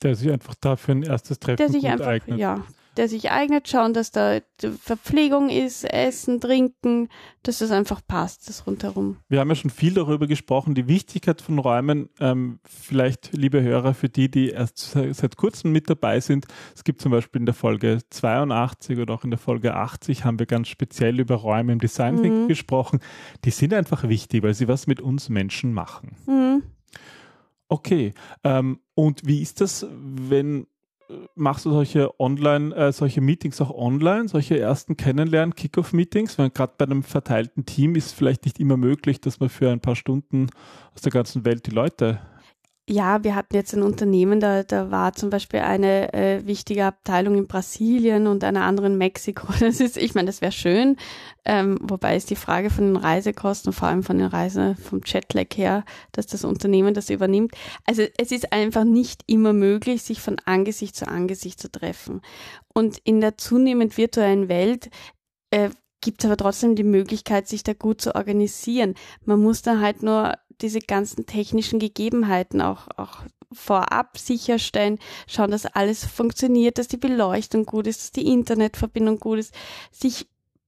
Der 0.04 0.16
sich 0.16 0.32
einfach 0.32 0.56
dafür 0.56 0.96
ein 0.96 1.04
erstes 1.04 1.40
Treffen 1.40 1.58
der 1.58 1.70
sich 1.70 1.88
einfach, 1.88 2.08
eignet. 2.08 2.40
ja, 2.40 2.64
der 2.98 3.08
sich 3.08 3.32
eignet, 3.32 3.70
schauen, 3.70 3.94
dass 3.94 4.12
da 4.12 4.40
Verpflegung 4.82 5.50
ist, 5.50 5.84
Essen, 5.84 6.42
Trinken, 6.42 7.10
dass 7.44 7.60
das 7.60 7.72
einfach 7.72 8.02
passt, 8.06 8.50
das 8.50 8.68
rundherum. 8.68 9.18
Wir 9.30 9.40
haben 9.40 9.50
ja 9.50 9.56
schon 9.56 9.70
viel 9.72 9.94
darüber 9.94 10.28
gesprochen, 10.28 10.76
die 10.76 10.88
Wichtigkeit 10.88 11.42
von 11.42 11.60
Räumen. 11.60 12.10
Ähm, 12.20 12.60
vielleicht, 12.66 13.32
liebe 13.34 13.62
Hörer, 13.62 13.94
für 13.94 14.10
die, 14.10 14.30
die 14.30 14.50
erst 14.50 14.78
se- 14.80 15.14
seit 15.14 15.38
kurzem 15.38 15.72
mit 15.72 15.90
dabei 15.90 16.20
sind. 16.20 16.46
Es 16.76 16.84
gibt 16.84 17.02
zum 17.02 17.12
Beispiel 17.12 17.40
in 17.42 17.46
der 17.46 17.56
Folge 17.56 18.00
82 18.10 18.98
oder 19.00 19.14
auch 19.14 19.24
in 19.24 19.30
der 19.32 19.40
Folge 19.40 19.76
80 19.76 20.26
haben 20.26 20.40
wir 20.40 20.46
ganz 20.48 20.68
speziell 20.68 21.20
über 21.20 21.36
Räume 21.36 21.72
im 21.74 21.80
Design 21.80 22.16
Mhm. 22.16 22.48
gesprochen. 22.48 23.00
Die 23.46 23.52
sind 23.52 23.74
einfach 23.74 24.10
wichtig, 24.10 24.44
weil 24.44 24.54
sie 24.56 24.68
was 24.68 24.88
mit 24.88 25.00
uns 25.00 25.30
Menschen 25.30 25.72
machen. 25.74 26.16
Mhm. 26.26 26.64
Okay. 27.70 28.14
Ähm, 28.44 28.80
und 28.96 29.26
wie 29.28 29.42
ist 29.42 29.62
das, 29.62 29.86
wenn 29.92 30.68
machst 31.36 31.66
du 31.66 31.72
solche 31.72 32.20
Online, 32.20 32.76
äh, 32.76 32.92
solche 32.92 33.22
Meetings 33.22 33.62
auch 33.62 33.72
online, 33.72 34.28
solche 34.28 34.60
ersten 34.60 34.98
Kennenlernen, 34.98 35.56
Kickoff-Meetings? 35.56 36.38
Weil 36.38 36.50
gerade 36.50 36.74
bei 36.78 36.86
einem 36.86 37.04
verteilten 37.04 37.66
Team 37.66 37.96
ist 37.96 38.14
vielleicht 38.14 38.46
nicht 38.46 38.60
immer 38.60 38.78
möglich, 38.78 39.22
dass 39.22 39.40
man 39.40 39.50
für 39.50 39.70
ein 39.72 39.80
paar 39.80 39.96
Stunden 39.96 40.48
aus 40.94 41.02
der 41.02 41.12
ganzen 41.12 41.46
Welt 41.46 41.66
die 41.66 41.72
Leute. 41.72 42.20
Ja, 42.90 43.22
wir 43.22 43.36
hatten 43.36 43.54
jetzt 43.54 43.74
ein 43.74 43.84
Unternehmen, 43.84 44.40
da, 44.40 44.64
da 44.64 44.90
war 44.90 45.12
zum 45.12 45.30
Beispiel 45.30 45.60
eine 45.60 46.14
äh, 46.14 46.46
wichtige 46.46 46.86
Abteilung 46.86 47.36
in 47.36 47.46
Brasilien 47.46 48.28
und 48.28 48.46
eine 48.46 48.62
andere 48.62 48.88
in 48.88 48.98
Mexiko. 48.98 49.48
Das 49.60 49.82
ist, 49.82 49.98
ich 49.98 50.16
meine, 50.16 50.28
das 50.28 50.40
wäre 50.40 50.54
schön, 50.54 50.96
ähm, 51.44 51.78
wobei 51.82 52.16
ist 52.16 52.30
die 52.30 52.38
Frage 52.38 52.70
von 52.70 52.86
den 52.86 52.96
Reisekosten, 52.96 53.74
vor 53.74 53.90
allem 53.90 54.04
von 54.04 54.18
den 54.18 54.28
Reisen 54.28 54.78
vom 54.78 55.02
Jetlag 55.04 55.48
her, 55.58 55.84
dass 56.14 56.28
das 56.28 56.46
Unternehmen 56.46 56.94
das 56.94 57.10
übernimmt. 57.10 57.52
Also 57.86 58.04
es 58.18 58.32
ist 58.32 58.54
einfach 58.54 58.86
nicht 58.86 59.22
immer 59.28 59.52
möglich, 59.52 60.04
sich 60.04 60.22
von 60.22 60.38
Angesicht 60.46 60.96
zu 60.96 61.10
Angesicht 61.10 61.60
zu 61.60 61.70
treffen. 61.70 62.22
Und 62.74 63.00
in 63.04 63.20
der 63.20 63.38
zunehmend 63.38 63.98
virtuellen 63.98 64.48
Welt 64.48 64.90
äh, 65.52 65.72
gibt 66.00 66.24
es 66.24 66.26
aber 66.26 66.38
trotzdem 66.38 66.76
die 66.76 66.84
Möglichkeit, 66.84 67.50
sich 67.50 67.64
da 67.64 67.74
gut 67.74 68.00
zu 68.00 68.16
organisieren. 68.16 68.94
Man 69.26 69.42
muss 69.42 69.62
da 69.62 69.82
halt 69.82 70.04
nur 70.04 70.36
diese 70.62 70.80
ganzen 70.80 71.26
technischen 71.26 71.80
Gegebenheiten 71.80 72.62
auch, 72.62 72.88
auch 72.98 73.20
vorab 73.52 74.18
sicherstellen, 74.18 75.00
schauen, 75.28 75.52
dass 75.52 75.66
alles 75.66 76.06
funktioniert, 76.06 76.78
dass 76.78 76.88
die 76.88 76.98
Beleuchtung 76.98 77.66
gut 77.66 77.88
ist, 77.88 78.02
dass 78.02 78.12
die 78.12 78.28
Internetverbindung 78.32 79.20
gut 79.20 79.40
ist, 79.40 79.54
sich 79.92 80.28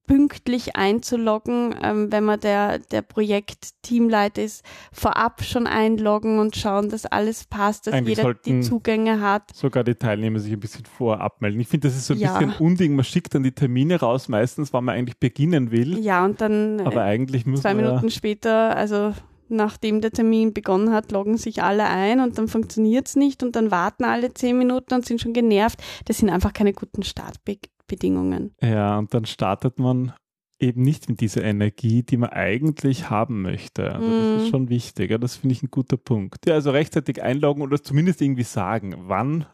pünktlich 0.10 0.76
einzuloggen, 0.76 1.76
ähm, 1.84 2.12
wenn 2.12 2.24
man 2.24 2.40
der, 2.40 2.80
der 2.80 3.04
Projektteamleiter 3.04 4.42
ist, 4.42 4.66
vorab 4.92 5.44
schon 5.44 5.68
einloggen 5.68 6.40
und 6.40 6.56
schauen, 6.56 6.90
dass 6.90 7.06
alles 7.06 7.44
passt, 7.44 7.86
dass 7.86 7.94
Eigentlich 7.94 8.18
jeder 8.18 8.34
die 8.34 8.62
Zugänge 8.62 9.22
hat. 9.22 9.52
Sogar 9.54 9.84
die 9.84 9.94
Teilnehmer 9.94 10.40
sich 10.40 10.52
ein 10.52 10.60
bisschen 10.60 10.86
vorab 10.86 11.42
melden. 11.42 11.60
Ich 11.60 11.68
finde, 11.68 11.90
das 11.90 11.96
ist 11.96 12.08
so 12.08 12.16
ein 12.16 12.20
Ja. 12.20 12.40
bisschen 12.40 12.56
Unding. 12.58 12.96
Man 12.96 13.06
schickt 13.06 13.36
dann 13.36 13.44
die 13.44 13.52
Termine 13.52 14.00
raus, 14.00 14.30
meistens, 14.30 14.74
wann 14.74 14.86
man 14.86 14.96
eigentlich 14.96 15.20
beginnen 15.20 15.70
will. 15.70 16.00
Ja, 16.00 16.26
und 16.26 16.42
dann 16.42 16.82
Aber 16.82 17.02
äh, 17.06 17.10
eigentlich 17.10 17.46
zwei 17.62 17.76
Minuten 17.76 18.10
später, 18.10 18.76
also 18.76 19.14
nachdem 19.50 20.02
der 20.02 20.12
Termin 20.12 20.54
begonnen 20.54 20.92
hat, 20.92 21.12
loggen 21.12 21.38
sich 21.38 21.62
alle 21.64 21.86
ein 21.88 22.20
und 22.20 22.38
dann 22.38 22.48
funktioniert's 22.48 23.16
nicht 23.16 23.44
und 23.44 23.56
dann 23.56 23.72
warten 23.72 24.04
alle 24.06 24.34
zehn 24.34 24.58
Minuten 24.58 24.94
und 24.94 25.06
sind 25.06 25.22
schon 25.22 25.34
genervt. 25.34 25.82
Das 26.06 26.18
sind 26.18 26.30
einfach 26.30 26.54
keine 26.54 26.74
guten 26.74 27.04
Startbedingungen. 27.04 28.54
Ja, 28.62 28.98
und 28.98 29.14
dann 29.14 29.26
startet 29.26 29.80
man 29.80 30.14
eben 30.60 30.82
nicht 30.82 31.08
mit 31.10 31.22
dieser 31.22 31.44
Energie, 31.44 32.04
die 32.04 32.18
man 32.18 32.30
eigentlich 32.32 33.10
haben 33.10 33.42
möchte. 33.42 33.94
Also 33.94 34.12
das 34.12 34.28
Mhm. 34.30 34.36
ist 34.36 34.48
schon 34.50 34.70
wichtig. 34.70 35.10
Ja, 35.10 35.18
das 35.18 35.38
finde 35.38 35.54
ich 35.54 35.64
ein 35.64 35.72
guter 35.72 35.98
Punkt. 35.98 36.46
Ja, 36.46 36.56
also 36.56 36.72
rechtzeitig 36.72 37.24
einloggen 37.24 37.64
oder 37.64 37.82
zumindest 37.82 38.22
irgendwie 38.22 38.44
sagen, 38.44 38.94
wann, 39.08 39.46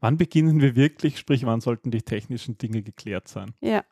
wann 0.00 0.18
beginnen 0.18 0.60
wir 0.60 0.76
wirklich, 0.76 1.18
sprich, 1.18 1.46
wann 1.46 1.60
sollten 1.62 1.90
die 1.90 2.02
technischen 2.02 2.58
Dinge 2.58 2.82
geklärt 2.82 3.28
sein. 3.28 3.54
Ja, 3.60 3.82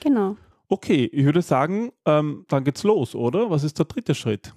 genau. 0.00 0.36
Okay, 0.72 1.04
ich 1.12 1.26
würde 1.26 1.42
sagen, 1.42 1.92
ähm, 2.06 2.46
dann 2.48 2.64
geht's 2.64 2.82
los, 2.82 3.14
oder? 3.14 3.50
Was 3.50 3.62
ist 3.62 3.78
der 3.78 3.84
dritte 3.84 4.14
Schritt? 4.14 4.54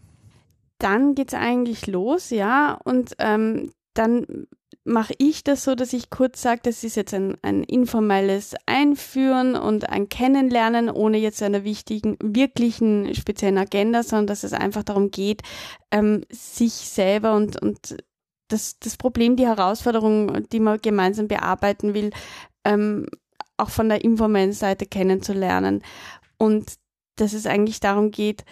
Dann 0.78 1.14
geht's 1.14 1.34
eigentlich 1.34 1.88
los, 1.88 2.30
ja, 2.30 2.80
und 2.86 3.16
ähm, 3.20 3.74
dann 3.96 4.48
mache 4.86 5.14
ich 5.18 5.44
das 5.44 5.66
so, 5.66 5.76
dass 5.76 5.92
ich 5.92 6.10
kurz 6.10 6.42
sage, 6.42 6.62
das 6.64 6.86
ist 6.86 6.96
jetzt 6.96 7.14
ein, 7.14 7.36
ein 7.42 7.66
informelles 7.66 8.56
Einführen 8.66 9.58
und 9.58 9.90
ein 9.90 10.08
Kennenlernen 10.08 10.90
ohne 10.90 11.18
jetzt 11.18 11.44
einer 11.44 11.66
wichtigen, 11.66 12.16
wirklichen 12.24 13.14
speziellen 13.14 13.58
Agenda, 13.58 14.02
sondern 14.02 14.28
dass 14.28 14.46
es 14.46 14.54
einfach 14.54 14.84
darum 14.84 15.12
geht, 15.12 15.42
ähm, 15.92 16.22
sich 16.32 16.72
selber 16.72 17.36
und, 17.36 17.62
und 17.62 17.98
das, 18.48 18.80
das 18.80 18.96
Problem, 18.96 19.36
die 19.36 19.48
Herausforderung, 19.48 20.48
die 20.50 20.62
man 20.62 20.80
gemeinsam 20.82 21.28
bearbeiten 21.28 21.94
will, 21.94 22.12
ähm, 22.64 23.06
auch 23.58 23.70
von 23.70 23.90
der 23.90 24.04
informellen 24.04 24.54
Seite 24.54 24.86
kennenzulernen. 24.86 25.84
Und 26.38 26.74
dass 27.16 27.34
es 27.34 27.46
eigentlich 27.46 27.80
darum 27.80 28.12
geht, 28.12 28.44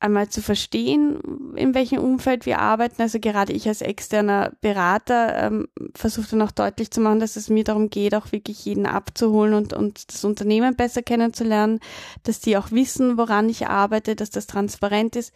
einmal 0.00 0.28
zu 0.28 0.42
verstehen, 0.42 1.20
in 1.56 1.74
welchem 1.74 1.98
Umfeld 1.98 2.46
wir 2.46 2.60
arbeiten. 2.60 3.02
Also 3.02 3.18
gerade 3.18 3.52
ich 3.52 3.66
als 3.66 3.80
externer 3.80 4.52
Berater 4.60 5.46
ähm, 5.46 5.68
versuche 5.94 6.30
dann 6.30 6.42
auch 6.42 6.52
deutlich 6.52 6.90
zu 6.90 7.00
machen, 7.00 7.18
dass 7.18 7.36
es 7.36 7.50
mir 7.50 7.64
darum 7.64 7.90
geht, 7.90 8.14
auch 8.14 8.30
wirklich 8.30 8.64
jeden 8.64 8.86
abzuholen 8.86 9.54
und, 9.54 9.72
und 9.72 10.12
das 10.12 10.24
Unternehmen 10.24 10.76
besser 10.76 11.02
kennenzulernen, 11.02 11.80
dass 12.22 12.40
die 12.40 12.56
auch 12.56 12.70
wissen, 12.70 13.18
woran 13.18 13.48
ich 13.48 13.66
arbeite, 13.66 14.14
dass 14.14 14.30
das 14.30 14.46
transparent 14.46 15.16
ist 15.16 15.32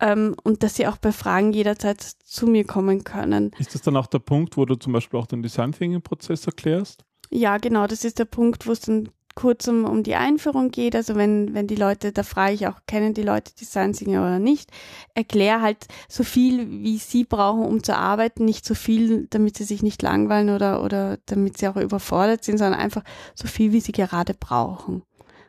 ähm, 0.00 0.36
und 0.42 0.62
dass 0.62 0.76
sie 0.76 0.86
auch 0.86 0.98
bei 0.98 1.12
Fragen 1.12 1.52
jederzeit 1.52 2.02
zu 2.02 2.46
mir 2.46 2.66
kommen 2.66 3.04
können. 3.04 3.52
Ist 3.58 3.74
das 3.74 3.80
dann 3.80 3.96
auch 3.96 4.06
der 4.06 4.18
Punkt, 4.18 4.58
wo 4.58 4.66
du 4.66 4.74
zum 4.74 4.92
Beispiel 4.92 5.18
auch 5.18 5.26
den 5.26 5.42
Design 5.42 5.72
Thinking 5.72 6.02
Prozess 6.02 6.46
erklärst? 6.46 7.04
Ja, 7.32 7.56
genau, 7.56 7.86
das 7.86 8.04
ist 8.04 8.18
der 8.18 8.26
Punkt, 8.26 8.66
wo 8.66 8.72
es 8.72 8.80
dann 8.80 9.08
kurz 9.34 9.66
um, 9.66 9.84
um 9.86 10.02
die 10.02 10.14
Einführung 10.14 10.70
geht. 10.70 10.94
Also 10.94 11.14
wenn, 11.14 11.54
wenn 11.54 11.66
die 11.66 11.76
Leute, 11.76 12.12
da 12.12 12.22
frage 12.22 12.52
ich 12.52 12.66
auch, 12.66 12.80
kennen 12.86 13.14
die 13.14 13.22
Leute 13.22 13.54
Design 13.54 13.94
Thinking 13.94 14.18
oder 14.18 14.38
nicht, 14.38 14.70
erkläre 15.14 15.62
halt 15.62 15.86
so 16.08 16.24
viel, 16.24 16.68
wie 16.70 16.98
sie 16.98 17.24
brauchen, 17.24 17.64
um 17.64 17.82
zu 17.82 17.96
arbeiten, 17.96 18.44
nicht 18.44 18.66
so 18.66 18.74
viel, 18.74 19.28
damit 19.30 19.56
sie 19.56 19.64
sich 19.64 19.82
nicht 19.82 20.02
langweilen 20.02 20.50
oder, 20.50 20.84
oder 20.84 21.18
damit 21.24 21.56
sie 21.56 21.68
auch 21.68 21.76
überfordert 21.76 22.44
sind, 22.44 22.58
sondern 22.58 22.78
einfach 22.78 23.02
so 23.34 23.48
viel, 23.48 23.72
wie 23.72 23.80
sie 23.80 23.92
gerade 23.92 24.34
brauchen. 24.34 25.02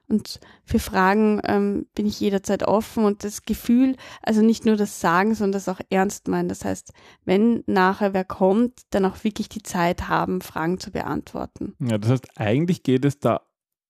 Und 0.08 0.40
für 0.66 0.80
Fragen 0.80 1.42
ähm, 1.46 1.88
bin 1.96 2.06
ich 2.06 2.20
jederzeit 2.20 2.64
offen 2.64 3.06
und 3.06 3.24
das 3.24 3.44
Gefühl, 3.44 3.96
also 4.22 4.42
nicht 4.42 4.66
nur 4.66 4.76
das 4.76 5.00
Sagen, 5.00 5.34
sondern 5.34 5.54
das 5.54 5.70
auch 5.70 5.80
ernst 5.90 6.28
meinen. 6.28 6.50
Das 6.50 6.66
heißt, 6.66 6.94
wenn 7.26 7.64
nachher 7.68 8.14
wer 8.14 8.26
kommt, 8.26 8.82
dann 8.92 9.06
auch 9.06 9.24
wirklich 9.24 9.50
die 9.50 9.64
Zeit 9.64 10.10
haben, 10.10 10.42
Fragen 10.42 10.80
zu 10.80 10.92
beantworten. 10.92 11.76
Ja, 11.80 11.98
das 11.98 12.12
heißt, 12.12 12.28
eigentlich 12.38 12.84
geht 12.84 13.06
es 13.06 13.20
da 13.20 13.42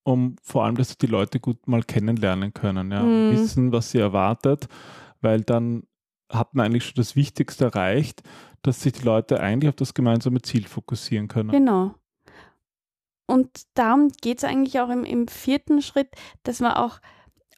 um 0.03 0.35
vor 0.43 0.65
allem, 0.65 0.75
dass 0.75 0.97
die 0.97 1.07
Leute 1.07 1.39
gut 1.39 1.67
mal 1.67 1.81
kennenlernen 1.83 2.53
können, 2.53 2.91
ja, 2.91 3.03
Mhm. 3.03 3.31
wissen, 3.31 3.71
was 3.71 3.91
sie 3.91 3.99
erwartet, 3.99 4.67
weil 5.21 5.41
dann 5.41 5.83
hat 6.29 6.55
man 6.55 6.65
eigentlich 6.65 6.85
schon 6.85 6.95
das 6.95 7.15
Wichtigste 7.15 7.65
erreicht, 7.65 8.21
dass 8.63 8.81
sich 8.81 8.93
die 8.93 9.03
Leute 9.03 9.39
eigentlich 9.39 9.69
auf 9.69 9.75
das 9.75 9.93
gemeinsame 9.93 10.41
Ziel 10.41 10.65
fokussieren 10.67 11.27
können. 11.27 11.51
Genau. 11.51 11.95
Und 13.33 13.49
darum 13.73 14.09
geht 14.21 14.37
es 14.37 14.43
eigentlich 14.43 14.79
auch 14.79 14.89
im, 14.89 15.03
im 15.03 15.27
vierten 15.27 15.81
Schritt, 15.81 16.09
dass 16.43 16.59
man 16.59 16.73
auch 16.73 16.99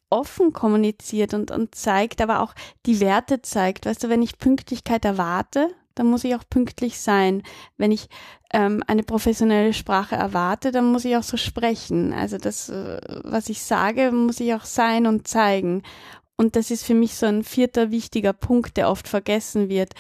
offen 0.10 0.54
kommuniziert 0.54 1.34
und, 1.34 1.52
und 1.52 1.76
zeigt, 1.76 2.22
aber 2.22 2.40
auch 2.40 2.56
die 2.86 3.02
Werte 3.02 3.42
zeigt. 3.42 3.86
Weißt 3.86 4.02
du, 4.02 4.08
wenn 4.08 4.22
ich 4.22 4.38
Pünktlichkeit 4.38 5.04
erwarte, 5.04 5.68
dann 5.94 6.08
muss 6.08 6.24
ich 6.24 6.34
auch 6.34 6.44
pünktlich 6.50 7.02
sein. 7.02 7.44
Wenn 7.76 7.92
ich 7.92 8.08
ähm, 8.54 8.84
eine 8.88 9.04
professionelle 9.04 9.74
Sprache 9.74 10.16
erwarte, 10.16 10.72
dann 10.72 10.94
muss 10.94 11.04
ich 11.04 11.18
auch 11.18 11.24
so 11.24 11.36
sprechen. 11.36 12.14
Also 12.14 12.38
das, 12.38 12.70
äh, 12.70 13.02
was 13.26 13.50
ich 13.50 13.62
sage, 13.62 14.14
muss 14.14 14.40
ich 14.40 14.54
auch 14.54 14.64
sein 14.64 15.06
und 15.06 15.28
zeigen. 15.28 15.84
Und 16.38 16.56
das 16.56 16.70
ist 16.70 16.86
für 16.86 16.94
mich 16.94 17.16
so 17.16 17.26
ein 17.26 17.44
vierter 17.44 17.92
wichtiger 17.92 18.34
Punkt, 18.34 18.78
der 18.78 18.90
oft 18.90 19.08
vergessen 19.08 19.70
wird. 19.70 19.94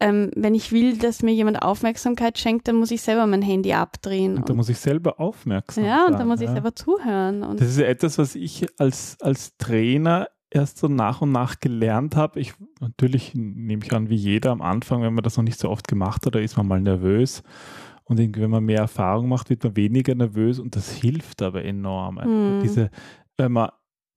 Ähm, 0.00 0.30
wenn 0.34 0.54
ich 0.54 0.72
will, 0.72 0.98
dass 0.98 1.22
mir 1.22 1.32
jemand 1.32 1.62
Aufmerksamkeit 1.62 2.38
schenkt, 2.38 2.68
dann 2.68 2.76
muss 2.76 2.90
ich 2.90 3.00
selber 3.00 3.26
mein 3.26 3.40
Handy 3.42 3.72
abdrehen. 3.72 4.36
Und 4.36 4.48
da 4.48 4.54
muss 4.54 4.68
ich 4.68 4.78
selber 4.78 5.20
aufmerksam 5.20 5.84
sein. 5.84 5.90
Ja, 5.90 6.06
und 6.06 6.18
da 6.18 6.24
muss 6.24 6.40
ich 6.40 6.50
selber 6.50 6.74
zuhören. 6.74 7.42
Und 7.42 7.60
das 7.60 7.68
ist 7.68 7.78
etwas, 7.78 8.18
was 8.18 8.34
ich 8.34 8.66
als, 8.78 9.16
als 9.20 9.56
Trainer 9.56 10.28
erst 10.50 10.78
so 10.78 10.88
nach 10.88 11.22
und 11.22 11.32
nach 11.32 11.60
gelernt 11.60 12.16
habe. 12.16 12.40
Ich 12.40 12.54
natürlich 12.80 13.34
nehme 13.34 13.84
ich 13.84 13.92
an, 13.92 14.10
wie 14.10 14.16
jeder 14.16 14.50
am 14.50 14.62
Anfang, 14.62 15.02
wenn 15.02 15.14
man 15.14 15.24
das 15.24 15.36
noch 15.36 15.44
nicht 15.44 15.58
so 15.58 15.70
oft 15.70 15.88
gemacht 15.88 16.26
hat, 16.26 16.34
da 16.34 16.38
ist 16.40 16.56
man 16.56 16.68
mal 16.68 16.80
nervös. 16.80 17.42
Und 18.04 18.18
wenn 18.18 18.50
man 18.50 18.64
mehr 18.64 18.80
Erfahrung 18.80 19.28
macht, 19.28 19.50
wird 19.50 19.64
man 19.64 19.76
weniger 19.76 20.14
nervös 20.14 20.60
und 20.60 20.76
das 20.76 20.90
hilft 20.92 21.42
aber 21.42 21.64
enorm. 21.64 22.16
Mhm. 22.16 22.60
Diese, 22.62 22.90
wenn 23.36 23.52
man 23.52 23.70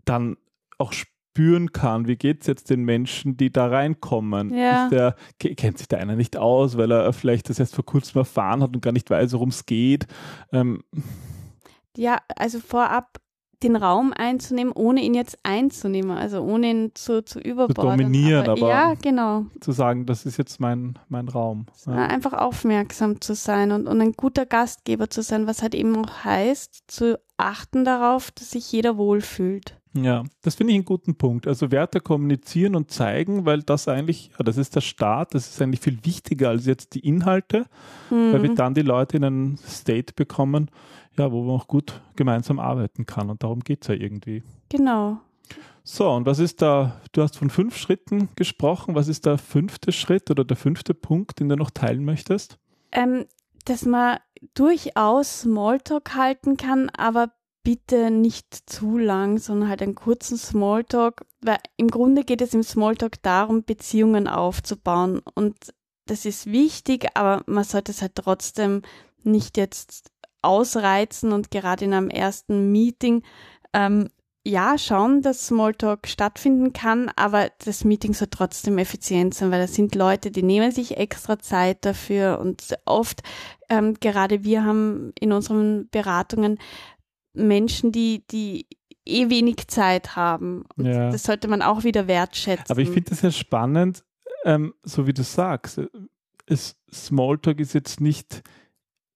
dann 0.06 0.38
auch 0.78 0.94
spürt, 0.94 1.19
spüren 1.40 1.72
kann, 1.72 2.06
wie 2.08 2.18
geht 2.18 2.42
es 2.42 2.48
jetzt 2.48 2.70
den 2.70 2.84
Menschen, 2.84 3.38
die 3.38 3.50
da 3.50 3.68
reinkommen. 3.68 4.54
Ja. 4.54 4.90
Der, 4.90 5.16
kennt 5.40 5.78
sich 5.78 5.88
der 5.88 6.00
einer 6.00 6.18
nicht 6.18 6.36
aus, 6.36 6.78
weil 6.78 6.92
er 6.92 7.14
vielleicht 7.14 7.50
das 7.50 7.60
erst 7.60 7.76
vor 7.76 7.86
kurzem 7.86 8.20
erfahren 8.20 8.62
hat 8.62 8.76
und 8.76 8.82
gar 8.82 8.92
nicht 8.92 9.10
weiß, 9.10 9.32
worum 9.34 9.50
es 9.50 9.66
geht. 9.66 10.06
Ähm. 10.52 10.84
Ja, 11.96 12.18
also 12.36 12.60
vorab 12.60 13.20
den 13.64 13.78
Raum 13.78 14.14
einzunehmen, 14.14 14.74
ohne 14.74 15.02
ihn 15.02 15.14
jetzt 15.14 15.38
einzunehmen, 15.44 16.12
also 16.12 16.42
ohne 16.42 16.70
ihn 16.70 16.92
zu, 16.94 17.24
zu 17.24 17.40
überborden. 17.40 17.76
Zu 17.76 17.82
dominieren, 17.82 18.44
aber, 18.44 18.52
aber, 18.52 18.70
ja, 18.70 18.94
genau. 18.96 19.46
zu 19.62 19.72
sagen, 19.72 20.06
das 20.06 20.26
ist 20.26 20.38
jetzt 20.38 20.60
mein, 20.60 21.00
mein 21.08 21.28
Raum. 21.30 21.68
Ja. 21.86 21.94
Einfach 21.94 22.34
aufmerksam 22.34 23.22
zu 23.22 23.34
sein 23.34 23.72
und, 23.72 23.88
und 23.88 24.02
ein 24.02 24.14
guter 24.14 24.46
Gastgeber 24.46 25.10
zu 25.10 25.22
sein, 25.22 25.48
was 25.48 25.62
halt 25.62 25.76
eben 25.76 25.96
auch 25.98 26.24
heißt, 26.24 26.84
zu 26.88 27.20
achten 27.38 27.86
darauf, 27.86 28.32
dass 28.32 28.52
sich 28.52 28.72
jeder 28.72 28.98
wohlfühlt. 28.98 29.79
Ja, 29.94 30.24
das 30.44 30.56
finde 30.56 30.72
ich 30.72 30.76
einen 30.76 30.86
guten 30.86 31.16
Punkt. 31.16 31.48
Also 31.48 31.72
Werte 31.72 32.00
kommunizieren 32.00 32.76
und 32.76 32.92
zeigen, 32.92 33.46
weil 33.46 33.64
das 33.64 33.88
eigentlich, 33.88 34.30
ja, 34.38 34.44
das 34.44 34.58
ist 34.58 34.76
der 34.76 34.82
Start, 34.82 35.34
das 35.34 35.50
ist 35.50 35.62
eigentlich 35.62 35.82
viel 35.82 36.06
wichtiger 36.06 36.50
als 36.50 36.68
jetzt 36.68 36.94
die 36.94 37.00
Inhalte, 37.00 37.66
mhm. 38.12 38.34
weil 38.34 38.44
wir 38.44 38.56
dann 38.56 38.76
die 38.76 38.84
Leute 38.84 39.18
in 39.18 39.24
einen 39.24 39.58
State 39.58 40.14
bekommen, 40.16 40.70
ja, 41.18 41.32
wo 41.32 41.44
man 41.44 41.56
auch 41.56 41.68
gut 41.68 42.02
gemeinsam 42.16 42.60
arbeiten 42.60 43.08
kann. 43.08 43.30
Und 43.32 43.42
darum 43.42 43.62
geht 43.62 43.82
es 43.82 43.88
ja 43.88 43.96
irgendwie. 43.96 44.44
Genau. 44.70 45.20
So, 45.84 46.12
und 46.12 46.28
was 46.28 46.38
ist 46.38 46.62
da, 46.62 47.02
du 47.14 47.24
hast 47.24 47.38
von 47.38 47.50
fünf 47.50 47.76
Schritten 47.76 48.30
gesprochen, 48.36 48.94
was 48.94 49.08
ist 49.08 49.26
der 49.26 49.40
fünfte 49.40 49.92
Schritt 49.92 50.30
oder 50.30 50.46
der 50.46 50.58
fünfte 50.58 50.94
Punkt, 50.94 51.40
den 51.40 51.50
du 51.50 51.56
noch 51.56 51.72
teilen 51.72 52.06
möchtest? 52.06 52.60
Ähm, 52.92 53.26
dass 53.66 53.86
man 53.86 54.20
durchaus 54.54 55.42
Smalltalk 55.42 56.14
halten 56.16 56.58
kann, 56.58 56.90
aber 56.90 57.32
bitte 57.64 58.12
nicht 58.12 58.70
zu 58.70 58.98
lang, 58.98 59.38
sondern 59.38 59.70
halt 59.70 59.82
einen 59.82 59.96
kurzen 59.96 60.38
Smalltalk, 60.38 61.26
weil 61.42 61.58
im 61.78 61.90
Grunde 61.90 62.24
geht 62.24 62.42
es 62.42 62.54
im 62.54 62.64
Smalltalk 62.64 63.22
darum, 63.22 63.64
Beziehungen 63.64 64.28
aufzubauen. 64.28 65.22
Und 65.36 65.56
das 66.06 66.26
ist 66.26 66.48
wichtig, 66.48 67.08
aber 67.16 67.44
man 67.46 67.64
sollte 67.64 67.92
es 67.92 68.02
halt 68.02 68.16
trotzdem 68.16 68.82
nicht 69.24 69.58
jetzt 69.58 70.12
ausreizen 70.42 71.32
und 71.34 71.52
gerade 71.52 71.86
in 71.86 71.94
einem 71.94 72.10
ersten 72.10 72.72
Meeting 72.72 73.24
ähm, 73.74 74.10
ja 74.46 74.78
schauen, 74.78 75.22
dass 75.22 75.48
Smalltalk 75.48 76.08
stattfinden 76.08 76.74
kann, 76.74 77.12
aber 77.16 77.50
das 77.66 77.84
Meeting 77.84 78.14
soll 78.14 78.30
trotzdem 78.32 78.78
effizient 78.78 79.34
sein, 79.34 79.52
weil 79.52 79.62
das 79.62 79.76
sind 79.76 79.96
Leute, 79.96 80.32
die 80.32 80.44
nehmen 80.44 80.72
sich 80.72 80.98
extra 80.98 81.40
Zeit 81.40 81.86
dafür 81.86 82.40
und 82.40 82.64
oft 82.86 83.22
ähm, 83.70 83.96
gerade 84.00 84.44
wir 84.44 84.64
haben 84.64 85.12
in 85.20 85.32
unseren 85.34 85.90
Beratungen 85.90 86.58
Menschen, 87.34 87.92
die, 87.92 88.26
die 88.32 88.68
eh 89.06 89.30
wenig 89.30 89.68
Zeit 89.68 90.16
haben. 90.16 90.66
Ja. 90.78 91.10
Das 91.10 91.24
sollte 91.24 91.48
man 91.48 91.62
auch 91.62 91.84
wieder 91.84 92.08
wertschätzen. 92.08 92.70
Aber 92.70 92.82
ich 92.82 92.90
finde 92.90 93.10
das 93.10 93.22
ja 93.22 93.32
spannend, 93.32 94.04
ähm, 94.46 94.74
so 94.84 95.08
wie 95.08 95.14
du 95.14 95.24
sagst. 95.24 95.82
Es, 96.46 96.78
Smalltalk 96.92 97.60
ist 97.60 97.74
jetzt 97.74 98.02
nicht, 98.02 98.42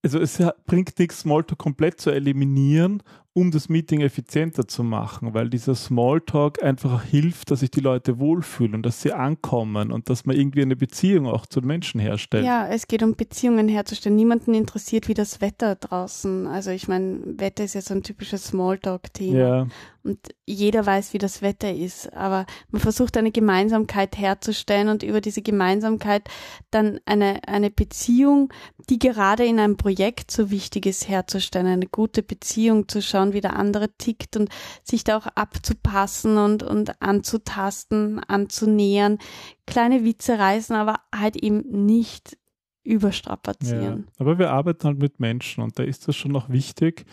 also 0.04 0.20
es 0.20 0.42
bringt 0.66 0.98
nichts, 1.00 1.22
Smalltalk 1.22 1.60
komplett 1.60 2.00
zu 2.00 2.12
eliminieren 2.12 3.02
um 3.36 3.50
das 3.50 3.68
Meeting 3.68 4.02
effizienter 4.02 4.68
zu 4.68 4.84
machen, 4.84 5.34
weil 5.34 5.50
dieser 5.50 5.74
Smalltalk 5.74 6.62
einfach 6.62 7.04
hilft, 7.04 7.50
dass 7.50 7.62
sich 7.62 7.72
die 7.72 7.80
Leute 7.80 8.20
wohlfühlen 8.20 8.76
und 8.76 8.86
dass 8.86 9.02
sie 9.02 9.12
ankommen 9.12 9.92
und 9.92 10.10
dass 10.10 10.26
man 10.26 10.36
irgendwie 10.36 10.62
eine 10.62 10.76
Beziehung 10.76 11.26
auch 11.26 11.48
zu 11.48 11.60
den 11.60 11.68
Menschen 11.68 12.00
herstellt. 12.00 12.46
Ja, 12.46 12.68
es 12.68 12.88
geht 12.88 13.02
um 13.02 13.16
Beziehungen 13.16 13.68
herzustellen. 13.68 14.16
Niemanden 14.16 14.54
interessiert, 14.54 15.08
wie 15.08 15.16
das 15.16 15.42
Wetter 15.42 15.76
draußen. 15.76 16.46
Also 16.46 16.70
ich 16.70 16.88
meine, 16.88 17.22
Wetter 17.26 17.64
ist 17.64 17.74
ja 17.74 17.82
so 17.82 17.96
ein 17.96 18.04
typisches 18.04 18.46
Smalltalk-Thema. 18.46 19.38
Ja. 19.38 19.68
Und 20.04 20.20
jeder 20.46 20.86
weiß, 20.86 21.14
wie 21.14 21.18
das 21.18 21.42
Wetter 21.42 21.74
ist. 21.74 22.12
Aber 22.12 22.46
man 22.72 22.82
versucht 22.82 23.16
eine 23.16 23.32
Gemeinsamkeit 23.32 24.18
herzustellen 24.18 24.90
und 24.90 25.02
über 25.02 25.22
diese 25.22 25.42
Gemeinsamkeit 25.42 26.24
dann 26.72 27.00
eine, 27.06 27.40
eine 27.48 27.70
Beziehung, 27.70 28.52
die 28.90 29.00
gerade 29.00 29.46
in 29.46 29.60
einem 29.60 29.78
Projekt 29.78 30.30
so 30.30 30.52
wichtig 30.52 30.86
ist, 30.86 31.08
herzustellen. 31.08 31.68
Eine 31.68 31.88
gute 31.88 32.22
Beziehung 32.22 32.90
zu 32.90 33.02
schauen, 33.02 33.23
wie 33.32 33.40
der 33.40 33.56
andere 33.56 33.96
tickt 33.98 34.36
und 34.36 34.50
sich 34.84 35.06
da 35.06 35.16
auch 35.16 35.28
abzupassen 35.28 36.38
und, 36.38 36.64
und 36.64 37.02
anzutasten, 37.02 38.20
anzunähern. 38.20 39.20
Kleine 39.66 40.04
Witze 40.04 40.38
reißen, 40.38 40.76
aber 40.76 40.98
halt 41.16 41.38
eben 41.38 41.86
nicht 41.86 42.38
überstrapazieren. 42.84 44.08
Ja, 44.08 44.14
aber 44.20 44.38
wir 44.38 44.52
arbeiten 44.52 44.88
halt 44.88 45.00
mit 45.00 45.22
Menschen 45.22 45.64
und 45.64 45.80
da 45.80 45.84
ist 45.84 46.08
das 46.08 46.18
schon 46.18 46.32
noch 46.32 46.50
wichtig. 46.50 47.06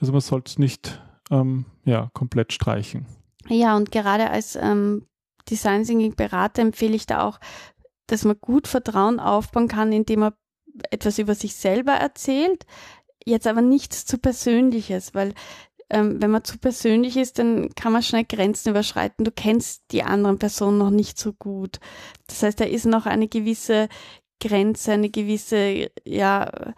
Also 0.00 0.12
man 0.12 0.20
sollte 0.20 0.50
es 0.50 0.58
nicht 0.58 1.02
ähm, 1.30 1.64
ja, 1.84 2.10
komplett 2.14 2.52
streichen. 2.52 3.06
Ja, 3.48 3.76
und 3.76 3.90
gerade 3.90 4.30
als 4.30 4.56
ähm, 4.56 5.06
Design 5.50 5.84
Thinking 5.84 6.14
Berater 6.14 6.62
empfehle 6.62 6.94
ich 6.94 7.06
da 7.06 7.26
auch, 7.26 7.40
dass 8.06 8.24
man 8.24 8.36
gut 8.40 8.68
Vertrauen 8.68 9.20
aufbauen 9.20 9.68
kann, 9.68 9.92
indem 9.92 10.20
man 10.20 10.32
etwas 10.90 11.18
über 11.18 11.34
sich 11.34 11.54
selber 11.54 11.92
erzählt, 11.92 12.64
jetzt 13.24 13.46
aber 13.46 13.62
nichts 13.62 14.04
zu 14.06 14.18
Persönliches, 14.18 15.14
weil 15.14 15.34
ähm, 15.90 16.20
wenn 16.20 16.30
man 16.30 16.44
zu 16.44 16.58
persönlich 16.58 17.16
ist, 17.16 17.38
dann 17.38 17.70
kann 17.74 17.92
man 17.92 18.02
schnell 18.02 18.24
Grenzen 18.24 18.70
überschreiten. 18.70 19.24
Du 19.24 19.30
kennst 19.30 19.84
die 19.90 20.02
anderen 20.02 20.38
Personen 20.38 20.78
noch 20.78 20.90
nicht 20.90 21.18
so 21.18 21.32
gut. 21.32 21.80
Das 22.26 22.42
heißt, 22.42 22.60
da 22.60 22.64
ist 22.64 22.84
noch 22.84 23.06
eine 23.06 23.28
gewisse 23.28 23.88
Grenze, 24.40 24.92
eine 24.92 25.10
gewisse, 25.10 25.90
ja, 26.04 26.74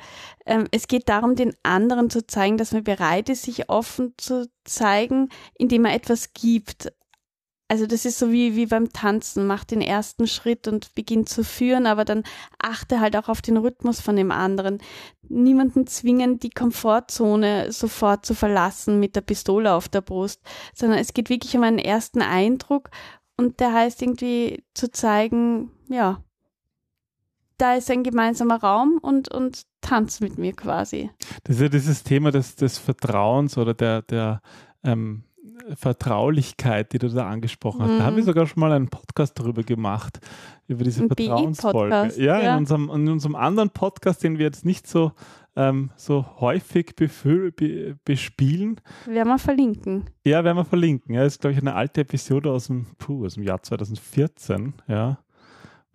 ähm, 0.46 0.66
es 0.70 0.88
geht 0.88 1.09
darum, 1.09 1.35
den 1.35 1.55
anderen 1.62 2.09
zu 2.09 2.26
zeigen, 2.26 2.57
dass 2.57 2.72
man 2.72 2.85
bereit 2.85 3.29
ist, 3.29 3.42
sich 3.42 3.68
offen 3.68 4.14
zu 4.16 4.48
zeigen, 4.64 5.29
indem 5.59 5.83
man 5.83 5.92
etwas 5.92 6.33
gibt. 6.33 6.92
Also 7.70 7.87
das 7.87 8.04
ist 8.04 8.18
so 8.18 8.33
wie, 8.33 8.56
wie 8.56 8.66
beim 8.66 8.92
Tanzen, 8.92 9.46
mach 9.46 9.62
den 9.62 9.80
ersten 9.80 10.26
Schritt 10.26 10.66
und 10.66 10.92
beginn 10.96 11.24
zu 11.24 11.44
führen, 11.44 11.87
aber 11.87 12.04
dann 12.04 12.24
achte 12.59 12.98
halt 12.98 13.14
auch 13.14 13.28
auf 13.28 13.42
den 13.42 13.56
Rhythmus 13.56 14.00
von 14.00 14.16
dem 14.16 14.33
anderen. 14.33 14.78
Niemanden 15.28 15.87
zwingen, 15.87 16.40
die 16.40 16.50
Komfortzone 16.50 17.70
sofort 17.70 18.26
zu 18.26 18.35
verlassen 18.35 18.98
mit 18.98 19.14
der 19.14 19.20
Pistole 19.20 19.72
auf 19.72 19.88
der 19.88 20.00
Brust, 20.00 20.42
sondern 20.74 20.98
es 20.98 21.14
geht 21.14 21.30
wirklich 21.30 21.56
um 21.56 21.62
einen 21.62 21.78
ersten 21.78 22.22
Eindruck 22.22 22.90
und 23.37 23.61
der 23.61 23.72
heißt 23.72 24.02
irgendwie 24.02 24.64
zu 24.74 24.90
zeigen, 24.90 25.70
ja, 25.88 26.24
da 27.56 27.74
ist 27.74 27.88
ein 27.88 28.02
gemeinsamer 28.02 28.61
Raum 28.61 28.98
und, 29.00 29.33
und 29.33 29.62
tanz 29.80 30.18
mit 30.18 30.38
mir 30.38 30.54
quasi. 30.54 31.11
Das 31.44 31.54
ist 31.54 31.62
ja 31.62 31.68
dieses 31.68 32.02
Thema 32.02 32.33
des, 32.33 32.56
des 32.56 32.78
Vertrauens 32.78 33.56
oder 33.56 33.74
der, 33.74 34.02
der 34.02 34.40
ähm, 34.83 35.22
Vertraulichkeit, 35.74 36.92
die 36.92 36.98
du 36.98 37.09
da 37.09 37.29
angesprochen 37.29 37.83
hast. 37.83 37.92
Mhm. 37.92 37.98
Da 37.98 38.05
haben 38.05 38.16
wir 38.16 38.22
mhm. 38.22 38.26
sogar 38.26 38.46
schon 38.46 38.61
mal 38.61 38.72
einen 38.72 38.88
Podcast 38.88 39.38
darüber 39.38 39.62
gemacht, 39.62 40.20
über 40.68 40.85
diese 40.85 41.07
Vertrauensfolge. 41.07 42.12
Ja, 42.16 42.40
ja, 42.40 42.53
In, 42.53 42.59
unserem, 42.59 42.90
in 42.90 43.09
unserem 43.09 43.35
anderen 43.35 43.70
Podcast, 43.70 44.22
den 44.22 44.38
wir 44.38 44.46
jetzt 44.46 44.64
nicht 44.64 44.87
so, 44.87 45.12
ähm, 45.57 45.90
so 45.96 46.24
häufig 46.40 46.94
befüll, 46.96 47.53
be, 47.53 47.96
bespielen. 48.05 48.81
Werden 49.07 49.29
wir 49.29 49.38
verlinken. 49.38 50.05
Ja, 50.24 50.44
werden 50.44 50.57
wir 50.57 50.64
verlinken. 50.64 51.14
Ja, 51.14 51.24
das 51.24 51.35
ist, 51.35 51.40
glaube 51.40 51.55
ich, 51.55 51.61
eine 51.61 51.74
alte 51.74 52.03
Episode 52.03 52.50
aus 52.50 52.66
dem, 52.66 52.87
puh, 52.98 53.24
aus 53.24 53.35
dem 53.35 53.42
Jahr 53.42 53.62
2014. 53.62 54.74
Ja 54.88 55.18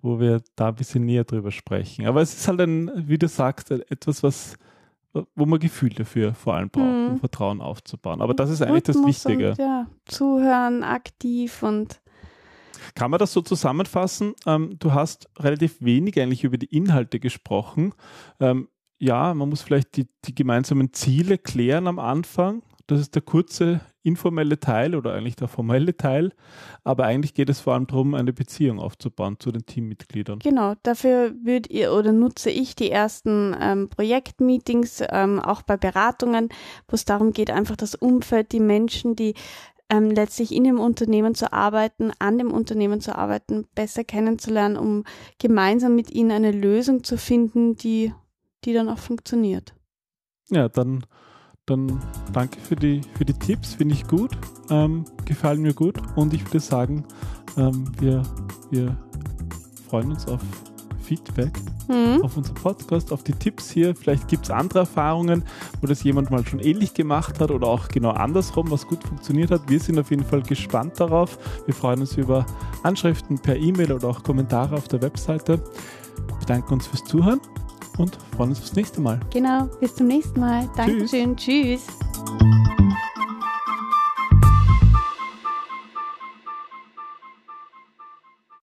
wo 0.06 0.20
wir 0.20 0.42
da 0.56 0.68
ein 0.68 0.76
bisschen 0.76 1.04
näher 1.04 1.24
drüber 1.24 1.52
sprechen. 1.52 2.06
Aber 2.06 2.22
es 2.22 2.34
ist 2.36 2.48
halt 2.48 2.62
ein, 2.62 2.92
wie 2.96 3.18
du 3.18 3.28
sagst, 3.28 3.72
etwas, 3.72 4.22
was, 4.22 4.56
wo 5.36 5.46
man 5.46 5.60
Gefühl 5.60 5.90
dafür 5.90 6.34
vor 6.34 6.56
allem 6.56 6.70
braucht, 6.70 6.86
mhm. 6.86 7.08
um 7.08 7.20
Vertrauen 7.20 7.62
aufzubauen. 7.62 8.22
Aber 8.22 8.34
das 8.34 8.50
ist 8.50 8.62
eigentlich 8.62 8.88
Rhythmus 8.88 9.24
das 9.24 9.26
Wichtige. 9.26 9.50
Und, 9.52 9.58
ja, 9.60 9.88
zuhören, 10.06 10.84
aktiv 10.84 11.64
und 11.64 12.02
Kann 12.94 13.12
man 13.12 13.20
das 13.20 13.34
so 13.34 13.42
zusammenfassen? 13.42 14.34
Ähm, 14.46 14.78
du 14.80 14.94
hast 14.94 15.30
relativ 15.40 15.82
wenig 15.82 16.20
eigentlich 16.20 16.44
über 16.44 16.58
die 16.58 16.76
Inhalte 16.76 17.20
gesprochen. 17.20 17.94
Ähm, 18.40 18.68
ja, 18.98 19.34
man 19.34 19.50
muss 19.50 19.62
vielleicht 19.62 19.98
die, 19.98 20.08
die 20.26 20.36
gemeinsamen 20.36 20.94
Ziele 20.94 21.38
klären 21.38 21.88
am 21.88 22.00
Anfang. 22.00 22.62
Das 22.88 23.00
ist 23.00 23.16
der 23.16 23.22
kurze 23.22 23.82
informelle 24.06 24.60
Teil 24.60 24.96
oder 24.96 25.14
eigentlich 25.14 25.36
der 25.36 25.48
formelle 25.48 25.98
Teil. 25.98 26.32
Aber 26.84 27.06
eigentlich 27.06 27.34
geht 27.34 27.50
es 27.50 27.60
vor 27.60 27.74
allem 27.74 27.88
darum, 27.88 28.14
eine 28.14 28.34
Beziehung 28.34 28.80
aufzubauen 28.80 29.38
zu 29.40 29.52
den 29.52 29.66
Teammitgliedern. 29.66 30.40
Genau, 30.40 30.76
dafür 30.84 31.34
würde 31.44 31.70
ihr 31.70 31.92
oder 31.92 32.12
nutze 32.12 32.52
ich 32.52 32.76
die 32.76 32.92
ersten 32.92 33.56
ähm, 33.60 33.90
Projektmeetings, 33.90 35.04
ähm, 35.10 35.40
auch 35.40 35.64
bei 35.64 35.76
Beratungen, 35.76 36.50
wo 36.88 36.96
es 36.96 37.06
darum 37.06 37.34
geht, 37.34 37.50
einfach 37.50 37.76
das 37.76 37.96
Umfeld, 37.96 38.52
die 38.52 38.60
Menschen, 38.60 39.16
die 39.16 39.34
ähm, 39.90 40.12
letztlich 40.12 40.54
in 40.54 40.64
dem 40.64 40.80
Unternehmen 40.80 41.34
zu 41.34 41.52
arbeiten, 41.52 42.12
an 42.20 42.38
dem 42.38 42.52
Unternehmen 42.52 43.02
zu 43.02 43.18
arbeiten, 43.18 43.66
besser 43.74 44.04
kennenzulernen, 44.04 44.78
um 44.78 45.04
gemeinsam 45.40 45.96
mit 45.96 46.12
ihnen 46.12 46.32
eine 46.32 46.52
Lösung 46.52 47.04
zu 47.04 47.18
finden, 47.18 47.76
die, 47.76 48.14
die 48.66 48.74
dann 48.74 48.90
auch 48.90 49.00
funktioniert. 49.00 49.74
Ja, 50.50 50.70
dann 50.70 51.06
dann 51.66 52.00
danke 52.32 52.60
für 52.60 52.76
die, 52.76 53.02
für 53.18 53.26
die 53.26 53.34
Tipps, 53.34 53.74
finde 53.74 53.96
ich 53.96 54.08
gut, 54.08 54.38
ähm, 54.70 55.06
gefallen 55.26 55.62
mir 55.62 55.74
gut 55.74 55.98
und 56.16 56.34
ich 56.34 56.46
würde 56.46 56.60
sagen, 56.60 57.06
ähm, 57.58 57.86
wir, 58.00 58.24
wir 58.70 58.96
freuen 59.88 60.12
uns 60.12 60.28
auf 60.28 60.42
Feedback 61.02 61.52
mhm. 61.88 62.22
auf 62.24 62.36
unseren 62.38 62.56
Podcast, 62.56 63.12
auf 63.12 63.24
die 63.24 63.34
Tipps 63.34 63.70
hier. 63.70 63.96
Vielleicht 63.96 64.28
gibt 64.28 64.46
es 64.46 64.52
andere 64.52 64.80
Erfahrungen, 64.80 65.44
wo 65.82 65.88
das 65.88 66.04
jemand 66.04 66.32
mal 66.32 66.46
schon 66.46 66.60
ähnlich 66.60 66.94
gemacht 66.94 67.40
hat 67.40 67.52
oder 67.52 67.68
auch 67.68 67.88
genau 67.88 68.12
andersrum, 68.12 68.72
was 68.72 68.88
gut 68.88 69.04
funktioniert 69.04 69.52
hat. 69.52 69.70
Wir 69.70 69.80
sind 69.80 70.00
auf 70.00 70.10
jeden 70.10 70.26
Fall 70.26 70.42
gespannt 70.42 71.00
darauf. 71.00 71.38
Wir 71.66 71.74
freuen 71.74 72.02
uns 72.02 72.18
über 72.18 72.46
Anschriften 72.84 73.40
per 73.40 73.56
E-Mail 73.56 73.92
oder 73.92 74.08
auch 74.08 74.24
Kommentare 74.24 74.76
auf 74.76 74.88
der 74.88 75.02
Webseite. 75.02 75.64
Wir 76.28 76.36
bedanken 76.40 76.74
uns 76.74 76.88
fürs 76.88 77.04
Zuhören 77.04 77.40
und 77.98 78.18
freuen 78.36 78.50
uns 78.50 78.60
aufs 78.60 78.76
nächste 78.76 79.02
Mal. 79.02 79.20
Genau, 79.32 79.66
bis 79.80 79.96
zum 79.96 80.08
nächsten 80.08 80.40
Mal. 80.40 80.70
Dankeschön. 80.76 81.36
Tschüss. 81.36 81.86
Tschüss. 81.86 82.55